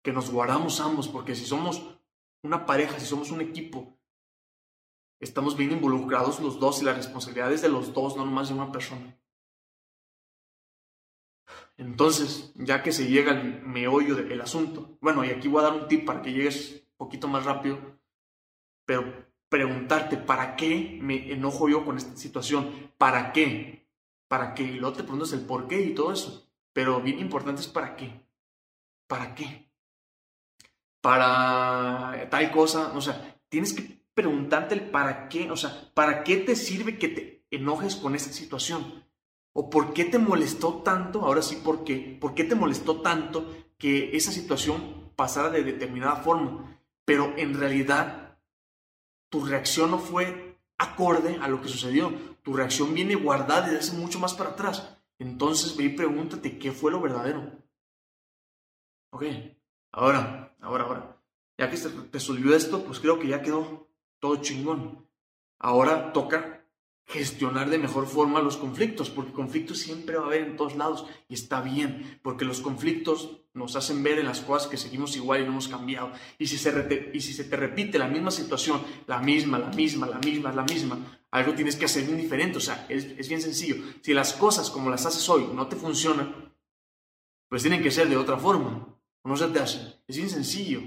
Que 0.02 0.14
nos 0.14 0.32
guardamos 0.32 0.80
ambos, 0.80 1.10
porque 1.10 1.36
si 1.36 1.46
somos 1.46 2.00
una 2.44 2.66
pareja, 2.66 2.98
si 2.98 3.06
somos 3.06 3.30
un 3.30 3.42
equipo, 3.42 4.00
estamos 5.20 5.58
bien 5.58 5.74
involucrados 5.74 6.40
los 6.40 6.62
dos 6.62 6.82
y 6.82 6.86
las 6.86 6.96
responsabilidades 6.96 7.62
de 7.62 7.68
los 7.68 7.94
dos, 7.94 8.16
no 8.16 8.24
nomás 8.24 8.48
de 8.48 8.54
una 8.54 8.72
persona. 8.72 9.20
Entonces, 11.78 12.54
ya 12.56 12.82
que 12.84 12.92
se 12.92 13.08
llega 13.08 13.32
al 13.32 13.62
meollo 13.62 14.16
del 14.16 14.42
asunto, 14.42 14.98
bueno, 15.02 15.26
y 15.26 15.30
aquí 15.30 15.48
voy 15.48 15.62
a 15.62 15.66
dar 15.66 15.74
un 15.74 15.88
tip 15.88 16.06
para 16.06 16.22
que 16.22 16.32
llegues 16.32 16.84
un 16.92 16.98
poquito 16.98 17.28
más 17.28 17.44
rápido, 17.44 17.78
pero 18.86 19.26
preguntarte, 19.50 20.18
¿para 20.18 20.56
qué 20.56 20.98
me 21.02 21.32
enojo 21.32 21.68
yo 21.68 21.86
con 21.86 21.98
esta 21.98 22.16
situación? 22.16 22.92
¿Para 22.98 23.34
qué? 23.34 23.88
¿Para 24.28 24.54
qué? 24.54 24.64
Y 24.64 24.80
luego 24.80 24.96
te 24.96 25.04
preguntas 25.04 25.34
el 25.34 25.42
por 25.42 25.68
qué 25.68 25.82
y 25.82 25.94
todo 25.94 26.12
eso. 26.14 26.50
Pero 26.74 27.02
bien 27.02 27.20
importante 27.20 27.62
es 27.62 27.68
para 27.68 27.96
qué. 27.96 28.22
¿Para 29.08 29.36
qué? 29.36 29.70
Para 31.02 32.28
tal 32.30 32.52
cosa, 32.52 32.94
o 32.96 33.02
sea, 33.02 33.40
tienes 33.50 33.74
que 33.74 34.02
preguntarte 34.14 34.74
el 34.76 34.90
para 34.90 35.30
qué, 35.30 35.52
o 35.52 35.58
sea, 35.58 35.92
¿para 35.94 36.24
qué 36.24 36.38
te 36.38 36.56
sirve 36.56 36.98
que 36.98 37.10
te 37.10 37.46
enojes 37.52 37.96
con 37.96 38.16
esta 38.16 38.32
situación? 38.32 39.06
¿O 39.58 39.70
por 39.70 39.94
qué 39.94 40.04
te 40.04 40.20
molestó 40.20 40.82
tanto? 40.84 41.22
Ahora 41.22 41.42
sí, 41.42 41.56
¿por 41.56 41.86
qué? 41.86 42.18
¿Por 42.20 42.36
qué 42.36 42.44
te 42.44 42.56
molestó 42.56 43.02
tanto 43.02 43.56
que 43.78 44.16
esa 44.16 44.34
situación 44.34 45.12
pasara 45.16 45.50
de 45.50 45.64
determinada 45.64 46.18
forma? 46.18 46.78
Pero 47.06 47.34
en 47.38 47.58
realidad 47.58 48.38
tu 49.30 49.46
reacción 49.46 49.92
no 49.92 50.00
fue 50.00 50.60
acorde 50.78 51.38
a 51.42 51.48
lo 51.48 51.62
que 51.62 51.70
sucedió. 51.70 52.12
Tu 52.44 52.54
reacción 52.54 52.94
viene 52.94 53.16
guardada 53.16 53.68
desde 53.68 53.80
hace 53.80 53.98
mucho 53.98 54.20
más 54.20 54.34
para 54.34 54.50
atrás. 54.50 54.98
Entonces 55.20 55.78
ve 55.78 55.86
y 55.86 55.90
pregúntate 55.96 56.60
qué 56.60 56.74
fue 56.74 56.92
lo 56.92 57.00
verdadero. 57.00 57.50
Ok, 59.12 59.24
ahora, 59.94 60.54
ahora, 60.60 60.84
ahora. 60.84 61.18
Ya 61.58 61.70
que 61.70 61.78
se 61.78 61.90
resolvió 62.12 62.54
esto, 62.54 62.84
pues 62.84 63.00
creo 63.00 63.20
que 63.20 63.30
ya 63.30 63.42
quedó 63.42 63.88
todo 64.20 64.42
chingón. 64.42 65.08
Ahora 65.60 66.12
toca 66.12 66.65
gestionar 67.08 67.70
de 67.70 67.78
mejor 67.78 68.08
forma 68.08 68.42
los 68.42 68.58
conflictos, 68.58 69.10
porque 69.10 69.32
conflictos 69.32 69.78
siempre 69.78 70.18
va 70.18 70.24
a 70.24 70.28
haber 70.28 70.42
en 70.42 70.58
todos 70.58 70.76
lados 70.76 71.06
y 71.30 71.36
está 71.36 71.62
bien, 71.62 72.20
porque 72.24 72.46
los 72.46 72.62
conflictos 72.62 73.42
nos 73.54 73.76
hacen 73.76 74.04
ver 74.04 74.20
en 74.20 74.26
las 74.26 74.42
cosas 74.42 74.68
que 74.68 74.78
seguimos 74.78 75.16
igual 75.16 75.42
y 75.42 75.44
no 75.44 75.52
hemos 75.52 75.68
cambiado. 75.68 76.12
Y 76.38 76.48
si 76.48 76.58
se, 76.58 77.12
y 77.14 77.22
si 77.22 77.34
se 77.34 77.46
te 77.46 77.56
repite 77.56 77.98
la 77.98 78.08
misma 78.08 78.32
situación, 78.32 78.82
la 79.08 79.20
misma, 79.20 79.60
la 79.60 79.70
misma, 79.70 80.08
la 80.08 80.20
misma, 80.20 80.52
la 80.52 80.64
misma, 80.64 81.20
algo 81.32 81.54
tienes 81.54 81.76
que 81.76 81.86
hacer 81.86 82.04
bien 82.04 82.18
diferente. 82.18 82.58
O 82.58 82.62
sea, 82.62 82.86
es, 82.90 83.06
es 83.18 83.30
bien 83.30 83.42
sencillo. 83.42 83.78
Si 84.02 84.14
las 84.14 84.34
cosas 84.34 84.70
como 84.70 84.90
las 84.90 85.06
haces 85.06 85.28
hoy 85.30 85.50
no 85.54 85.68
te 85.68 85.78
funcionan, 85.78 86.54
pues 87.48 87.62
tienen 87.62 87.82
que 87.82 87.92
ser 87.92 88.10
de 88.10 88.18
otra 88.18 88.38
forma. 88.38 88.88
O 89.22 89.30
no 89.30 89.38
se 89.38 89.48
te 89.48 89.60
hace. 89.60 90.02
Es 90.06 90.18
bien 90.18 90.30
sencillo. 90.30 90.82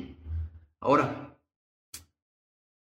Ahora, 0.81 1.28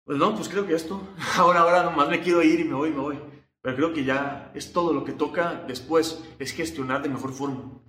pues 0.10 0.17
no, 0.17 0.34
pues 0.34 0.50
creo 0.50 0.65
que 0.65 0.74
esto, 0.74 1.00
ahora, 1.38 1.60
ahora 1.60 1.84
nomás 1.84 2.10
me 2.10 2.19
quiero 2.19 2.41
ir 2.41 2.60
y 2.60 2.63
me 2.63 2.74
voy, 2.74 2.89
me 2.89 3.00
voy. 3.00 3.19
Pero 3.62 3.76
creo 3.76 3.93
que 3.93 4.04
ya 4.04 4.52
es 4.56 4.74
todo 4.74 4.91
lo 4.91 5.04
que 5.04 5.12
toca 5.12 5.63
después, 5.67 6.24
es 6.39 6.52
gestionar 6.52 7.04
de 7.04 7.10
mejor 7.10 7.32
forma. 7.32 7.80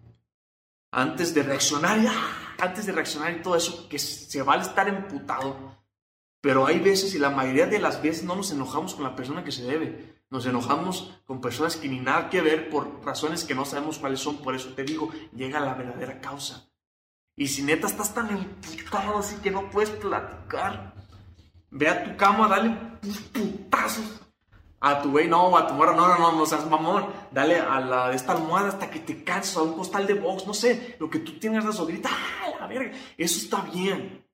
Antes 0.93 1.33
de 1.33 1.43
reaccionar, 1.43 1.99
ya, 2.03 2.13
antes 2.59 2.85
de 2.85 2.93
reaccionar 2.93 3.33
y 3.33 3.41
todo 3.41 3.57
eso, 3.57 3.89
que 3.89 3.99
se 3.99 4.43
vale 4.43 4.65
estar 4.65 4.87
emputado. 4.87 5.79
Pero 6.43 6.67
hay 6.67 6.79
veces, 6.81 7.15
y 7.15 7.19
la 7.19 7.31
mayoría 7.31 7.67
de 7.67 7.79
las 7.79 8.03
veces, 8.03 8.23
no 8.23 8.37
nos 8.37 8.53
enojamos 8.53 8.93
con 8.93 9.05
la 9.05 9.17
persona 9.17 9.43
que 9.43 9.53
se 9.53 9.63
debe. 9.63 10.23
Nos 10.29 10.45
enojamos 10.45 11.23
con 11.25 11.41
personas 11.41 11.79
que 11.79 11.89
ni 11.89 12.01
nada 12.01 12.29
que 12.29 12.43
ver 12.43 12.69
por 12.69 13.03
razones 13.03 13.45
que 13.45 13.55
no 13.55 13.65
sabemos 13.65 13.99
cuáles 13.99 14.21
son. 14.21 14.43
Por 14.43 14.55
eso 14.55 14.75
te 14.75 14.85
digo, 14.85 15.11
llega 15.35 15.59
la 15.59 15.73
verdadera 15.73 16.21
causa. 16.21 16.71
Y 17.35 17.49
si 17.49 17.63
neta 17.63 17.87
estás 17.87 18.13
tan 18.13 18.29
emputado 18.29 19.17
así 19.17 19.37
que 19.37 19.51
no 19.51 19.71
puedes 19.71 19.89
platicar, 19.89 21.00
Ve 21.71 21.89
a 21.89 22.05
tu 22.05 22.17
cama, 22.17 22.49
dale 22.49 22.77
putazos 23.33 24.21
a 24.81 25.03
tu 25.03 25.11
güey, 25.11 25.29
no, 25.29 25.57
a 25.57 25.67
tu 25.67 25.75
morra, 25.75 25.95
no, 25.95 26.09
no, 26.09 26.19
no, 26.19 26.33
no 26.33 26.47
seas 26.47 26.69
mamón, 26.69 27.07
dale 27.31 27.59
a 27.59 27.81
la 27.81 28.09
de 28.09 28.17
esta 28.17 28.33
almohada 28.33 28.69
hasta 28.69 28.91
que 28.91 29.01
te 29.01 29.23
canses, 29.23 29.57
a 29.57 29.63
un 29.63 29.75
costal 29.75 30.07
de 30.07 30.15
box, 30.15 30.47
no 30.47 30.55
sé, 30.55 30.97
lo 30.99 31.11
que 31.11 31.19
tú 31.19 31.39
tienes 31.39 31.65
de 31.65 31.85
grita, 31.85 32.09
¡ah, 32.11 32.61
la 32.61 32.67
verga! 32.67 32.97
Eso 33.17 33.39
está 33.39 33.61
bien. 33.61 34.27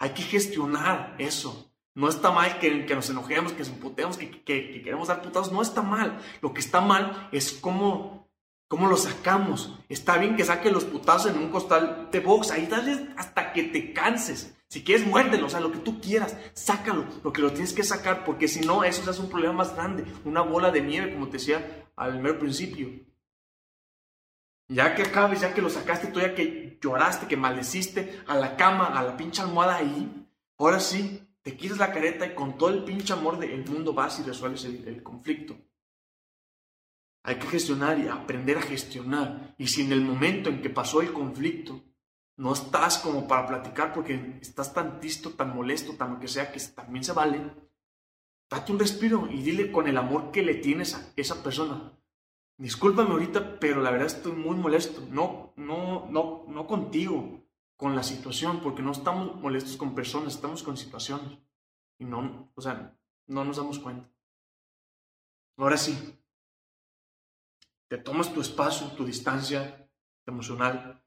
Hay 0.00 0.10
que 0.10 0.22
gestionar 0.22 1.14
eso. 1.18 1.72
No 1.94 2.08
está 2.08 2.30
mal 2.30 2.58
que, 2.58 2.86
que 2.86 2.94
nos 2.94 3.10
enojemos, 3.10 3.52
que 3.52 3.60
nos 3.60 3.68
emputemos, 3.68 4.16
que, 4.16 4.30
que, 4.30 4.70
que, 4.70 4.82
queremos 4.82 5.08
dar 5.08 5.22
putazos, 5.22 5.52
no 5.52 5.62
está 5.62 5.82
mal. 5.82 6.20
Lo 6.40 6.52
que 6.52 6.60
está 6.60 6.80
mal 6.80 7.28
es 7.32 7.52
cómo 7.52 8.18
¿Cómo 8.68 8.86
lo 8.86 8.98
sacamos? 8.98 9.74
Está 9.88 10.18
bien 10.18 10.36
que 10.36 10.44
saque 10.44 10.70
los 10.70 10.84
putazos 10.84 11.32
en 11.32 11.38
un 11.38 11.48
costal 11.48 12.10
de 12.12 12.20
box, 12.20 12.50
ahí 12.50 12.66
dale 12.66 13.08
hasta 13.16 13.54
que 13.54 13.62
te 13.62 13.94
canses. 13.94 14.57
Si 14.68 14.84
quieres, 14.84 15.06
muérdelo, 15.06 15.46
o 15.46 15.50
sea, 15.50 15.60
lo 15.60 15.72
que 15.72 15.78
tú 15.78 15.98
quieras, 16.00 16.36
sácalo, 16.52 17.06
lo 17.24 17.32
que 17.32 17.40
lo 17.40 17.50
tienes 17.50 17.72
que 17.72 17.82
sacar, 17.82 18.24
porque 18.24 18.48
si 18.48 18.60
no, 18.60 18.84
eso 18.84 19.10
es 19.10 19.18
un 19.18 19.30
problema 19.30 19.54
más 19.54 19.74
grande, 19.74 20.04
una 20.24 20.42
bola 20.42 20.70
de 20.70 20.82
nieve, 20.82 21.14
como 21.14 21.28
te 21.28 21.38
decía 21.38 21.88
al 21.96 22.20
mero 22.20 22.38
principio. 22.38 22.90
Ya 24.68 24.94
que 24.94 25.02
acabes, 25.02 25.40
ya 25.40 25.54
que 25.54 25.62
lo 25.62 25.70
sacaste, 25.70 26.08
tú 26.08 26.20
ya 26.20 26.34
que 26.34 26.78
lloraste, 26.82 27.26
que 27.26 27.38
maldeciste 27.38 28.22
a 28.26 28.36
la 28.36 28.56
cama, 28.56 28.88
a 28.88 29.02
la 29.02 29.16
pinche 29.16 29.40
almohada 29.40 29.76
ahí, 29.76 30.26
ahora 30.58 30.80
sí, 30.80 31.26
te 31.40 31.56
quitas 31.56 31.78
la 31.78 31.90
careta 31.90 32.26
y 32.26 32.34
con 32.34 32.58
todo 32.58 32.68
el 32.68 32.84
pinche 32.84 33.14
amor 33.14 33.38
del 33.38 33.64
mundo 33.64 33.94
vas 33.94 34.20
y 34.20 34.22
resuelves 34.22 34.64
el 34.64 35.02
conflicto. 35.02 35.56
Hay 37.22 37.36
que 37.36 37.46
gestionar 37.46 37.98
y 37.98 38.08
aprender 38.08 38.58
a 38.58 38.62
gestionar. 38.62 39.54
Y 39.58 39.68
si 39.68 39.82
en 39.82 39.92
el 39.92 40.02
momento 40.02 40.50
en 40.50 40.60
que 40.60 40.70
pasó 40.70 41.00
el 41.00 41.12
conflicto 41.12 41.82
no 42.38 42.52
estás 42.52 42.98
como 42.98 43.26
para 43.26 43.46
platicar 43.46 43.92
porque 43.92 44.38
estás 44.40 44.72
tan 44.72 45.00
tisto, 45.00 45.30
tan 45.30 45.54
molesto, 45.54 45.94
tan 45.94 46.14
lo 46.14 46.20
que 46.20 46.28
sea, 46.28 46.52
que 46.52 46.60
también 46.60 47.02
se 47.02 47.12
vale, 47.12 47.50
date 48.48 48.72
un 48.72 48.78
respiro 48.78 49.28
y 49.28 49.42
dile 49.42 49.72
con 49.72 49.88
el 49.88 49.96
amor 49.96 50.30
que 50.30 50.42
le 50.42 50.54
tienes 50.54 50.94
a 50.94 51.12
esa 51.16 51.42
persona. 51.42 51.92
Discúlpame 52.56 53.10
ahorita, 53.10 53.58
pero 53.58 53.82
la 53.82 53.90
verdad 53.90 54.06
estoy 54.06 54.32
muy 54.32 54.56
molesto. 54.56 55.04
No, 55.10 55.52
no, 55.56 56.06
no, 56.10 56.44
no 56.48 56.66
contigo, 56.66 57.44
con 57.76 57.96
la 57.96 58.04
situación, 58.04 58.60
porque 58.60 58.82
no 58.82 58.92
estamos 58.92 59.36
molestos 59.36 59.76
con 59.76 59.94
personas, 59.94 60.34
estamos 60.34 60.62
con 60.62 60.76
situaciones. 60.76 61.38
Y 61.98 62.04
no, 62.04 62.50
o 62.54 62.60
sea, 62.60 62.96
no 63.26 63.44
nos 63.44 63.56
damos 63.56 63.80
cuenta. 63.80 64.08
Ahora 65.56 65.76
sí, 65.76 66.16
te 67.88 67.98
tomas 67.98 68.32
tu 68.32 68.40
espacio, 68.40 68.86
tu 68.92 69.04
distancia 69.04 69.88
emocional, 70.24 71.02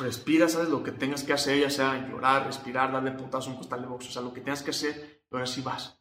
respiras, 0.00 0.52
sabes 0.52 0.68
lo 0.68 0.82
que 0.82 0.92
tengas 0.92 1.24
que 1.24 1.32
hacer, 1.32 1.60
ya 1.60 1.70
sea 1.70 2.08
llorar, 2.08 2.46
respirar, 2.46 2.92
darle 2.92 3.12
putazo 3.12 3.50
un 3.50 3.56
costal 3.56 3.82
de 3.82 3.88
box, 3.88 4.08
o 4.08 4.10
sea, 4.10 4.22
lo 4.22 4.32
que 4.32 4.40
tengas 4.40 4.62
que 4.62 4.70
hacer, 4.70 5.24
ahora 5.30 5.46
sí 5.46 5.60
vas. 5.60 6.00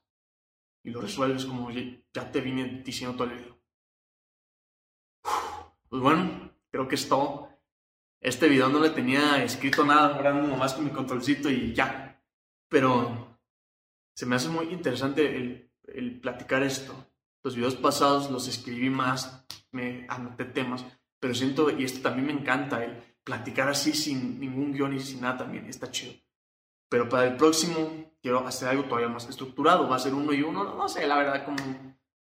Y 0.83 0.91
lo 0.91 1.01
resuelves 1.01 1.45
como 1.45 1.69
ya 1.71 2.31
te 2.31 2.41
vine 2.41 2.81
diciendo 2.83 3.15
todo 3.15 3.29
el 3.29 3.37
video. 3.37 3.59
Pues 5.89 6.01
bueno, 6.01 6.51
creo 6.69 6.87
que 6.87 6.95
es. 6.95 7.09
Este 8.19 8.47
video 8.47 8.69
no 8.69 8.79
le 8.79 8.89
tenía 8.89 9.43
escrito 9.43 9.85
nada, 9.85 10.15
ahora 10.15 10.33
nomás 10.33 10.73
con 10.73 10.85
mi 10.85 10.91
controlcito 10.91 11.49
y 11.49 11.73
ya. 11.73 12.21
Pero 12.69 13.39
se 14.15 14.25
me 14.25 14.35
hace 14.35 14.49
muy 14.49 14.67
interesante 14.67 15.35
el, 15.35 15.71
el 15.83 16.19
platicar 16.19 16.63
esto. 16.63 16.93
Los 17.43 17.55
videos 17.55 17.75
pasados 17.75 18.31
los 18.31 18.47
escribí 18.47 18.89
más, 18.89 19.45
me 19.71 20.05
anoté 20.09 20.45
temas, 20.45 20.85
pero 21.19 21.33
siento, 21.33 21.69
y 21.69 21.83
esto 21.83 22.01
también 22.01 22.27
me 22.27 22.33
encanta, 22.33 22.83
el 22.83 23.01
platicar 23.27 23.67
así 23.67 23.91
sin 23.91 24.39
ningún 24.39 24.71
guion 24.71 24.93
y 24.93 25.01
sin 25.01 25.19
nada 25.19 25.39
también 25.39 25.65
está 25.65 25.91
chido. 25.91 26.13
Pero 26.87 27.09
para 27.09 27.27
el 27.27 27.35
próximo 27.35 28.13
quiero 28.21 28.47
hacer 28.47 28.69
algo 28.69 28.85
todavía 28.85 29.09
más 29.09 29.27
estructurado, 29.27 29.89
va 29.89 29.97
a 29.97 29.99
ser 29.99 30.13
uno 30.13 30.31
y 30.31 30.41
uno, 30.43 30.63
no, 30.63 30.87
sé 30.87 31.05
la 31.05 31.17
verdad 31.17 31.43
cómo, 31.43 31.57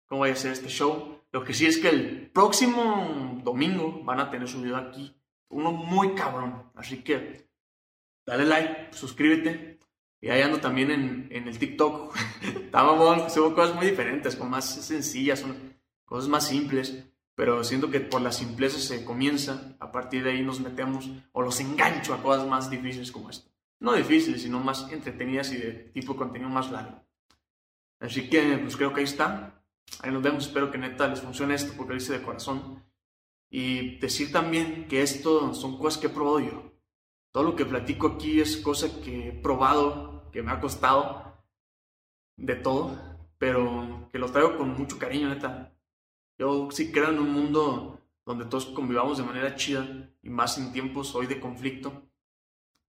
cómo 0.06 0.20
voy 0.20 0.30
a 0.30 0.32
hacer 0.32 0.52
este 0.52 0.68
show. 0.68 1.20
Lo 1.32 1.44
que 1.44 1.52
sí 1.52 1.66
es 1.66 1.76
que 1.76 1.90
el 1.90 2.30
próximo 2.30 3.42
domingo 3.44 4.00
van 4.04 4.20
a 4.20 4.30
tener 4.30 4.48
su 4.48 4.62
video 4.62 4.78
aquí, 4.78 5.14
uno 5.50 5.70
muy 5.70 6.14
cabrón, 6.14 6.72
así 6.74 7.04
que 7.04 7.46
dale 8.24 8.46
like, 8.46 8.94
suscríbete, 8.96 9.78
y 10.22 10.30
ahí 10.30 10.40
ando 10.40 10.60
también 10.60 10.90
en, 10.90 11.28
en 11.30 11.46
el 11.46 11.58
TikTok. 11.58 12.16
Está 12.42 13.28
subo 13.28 13.54
cosas 13.54 13.76
muy 13.76 13.84
diferentes, 13.84 14.34
como 14.34 14.48
más 14.48 14.64
sencillas, 14.64 15.40
son 15.40 15.78
cosas 16.06 16.30
más 16.30 16.48
simples. 16.48 17.06
Pero 17.36 17.62
siento 17.64 17.90
que 17.90 18.00
por 18.00 18.22
la 18.22 18.32
simpleza 18.32 18.78
se 18.78 19.04
comienza, 19.04 19.76
a 19.78 19.92
partir 19.92 20.24
de 20.24 20.30
ahí 20.30 20.42
nos 20.42 20.58
metemos 20.58 21.10
o 21.32 21.42
los 21.42 21.60
engancho 21.60 22.14
a 22.14 22.22
cosas 22.22 22.48
más 22.48 22.70
difíciles 22.70 23.12
como 23.12 23.28
esto. 23.28 23.50
No 23.78 23.92
difíciles, 23.92 24.40
sino 24.40 24.58
más 24.58 24.90
entretenidas 24.90 25.52
y 25.52 25.58
de 25.58 25.72
tipo 25.92 26.16
contenido 26.16 26.48
más 26.48 26.70
largo. 26.70 27.04
Así 28.00 28.30
que, 28.30 28.56
pues 28.56 28.74
creo 28.74 28.94
que 28.94 29.00
ahí 29.00 29.04
está. 29.04 29.62
Ahí 30.00 30.10
nos 30.10 30.22
vemos. 30.22 30.46
Espero 30.46 30.70
que 30.70 30.78
neta 30.78 31.08
les 31.08 31.20
funcione 31.20 31.54
esto 31.54 31.74
porque 31.76 31.92
lo 31.92 31.98
hice 31.98 32.14
de 32.14 32.22
corazón. 32.22 32.82
Y 33.50 33.98
decir 33.98 34.32
también 34.32 34.88
que 34.88 35.02
esto 35.02 35.52
son 35.52 35.76
cosas 35.76 36.00
que 36.00 36.06
he 36.06 36.10
probado 36.10 36.40
yo. 36.40 36.72
Todo 37.32 37.44
lo 37.44 37.54
que 37.54 37.66
platico 37.66 38.06
aquí 38.06 38.40
es 38.40 38.56
cosa 38.56 39.02
que 39.02 39.28
he 39.28 39.32
probado, 39.32 40.30
que 40.32 40.42
me 40.42 40.52
ha 40.52 40.60
costado 40.60 41.36
de 42.36 42.56
todo, 42.56 42.98
pero 43.36 44.08
que 44.10 44.18
lo 44.18 44.32
traigo 44.32 44.56
con 44.56 44.70
mucho 44.70 44.98
cariño, 44.98 45.28
neta. 45.28 45.75
Yo 46.38 46.70
sí 46.70 46.92
creo 46.92 47.10
en 47.10 47.18
un 47.18 47.32
mundo 47.32 48.00
donde 48.24 48.44
todos 48.44 48.66
convivamos 48.66 49.18
de 49.18 49.24
manera 49.24 49.54
chida 49.54 50.10
y 50.22 50.28
más 50.28 50.58
en 50.58 50.72
tiempos 50.72 51.14
hoy 51.14 51.26
de 51.26 51.40
conflicto. 51.40 52.02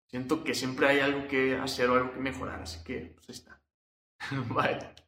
Siento 0.08 0.44
que 0.44 0.56
siempre 0.56 0.88
hay 0.88 1.00
algo 1.00 1.28
que 1.28 1.56
hacer 1.56 1.90
o 1.90 1.96
algo 1.96 2.14
que 2.14 2.20
mejorar, 2.20 2.62
así 2.62 2.84
que 2.84 3.14
pues 3.16 3.30
ahí 3.30 3.36
está. 3.36 3.62
Bye. 4.54 5.07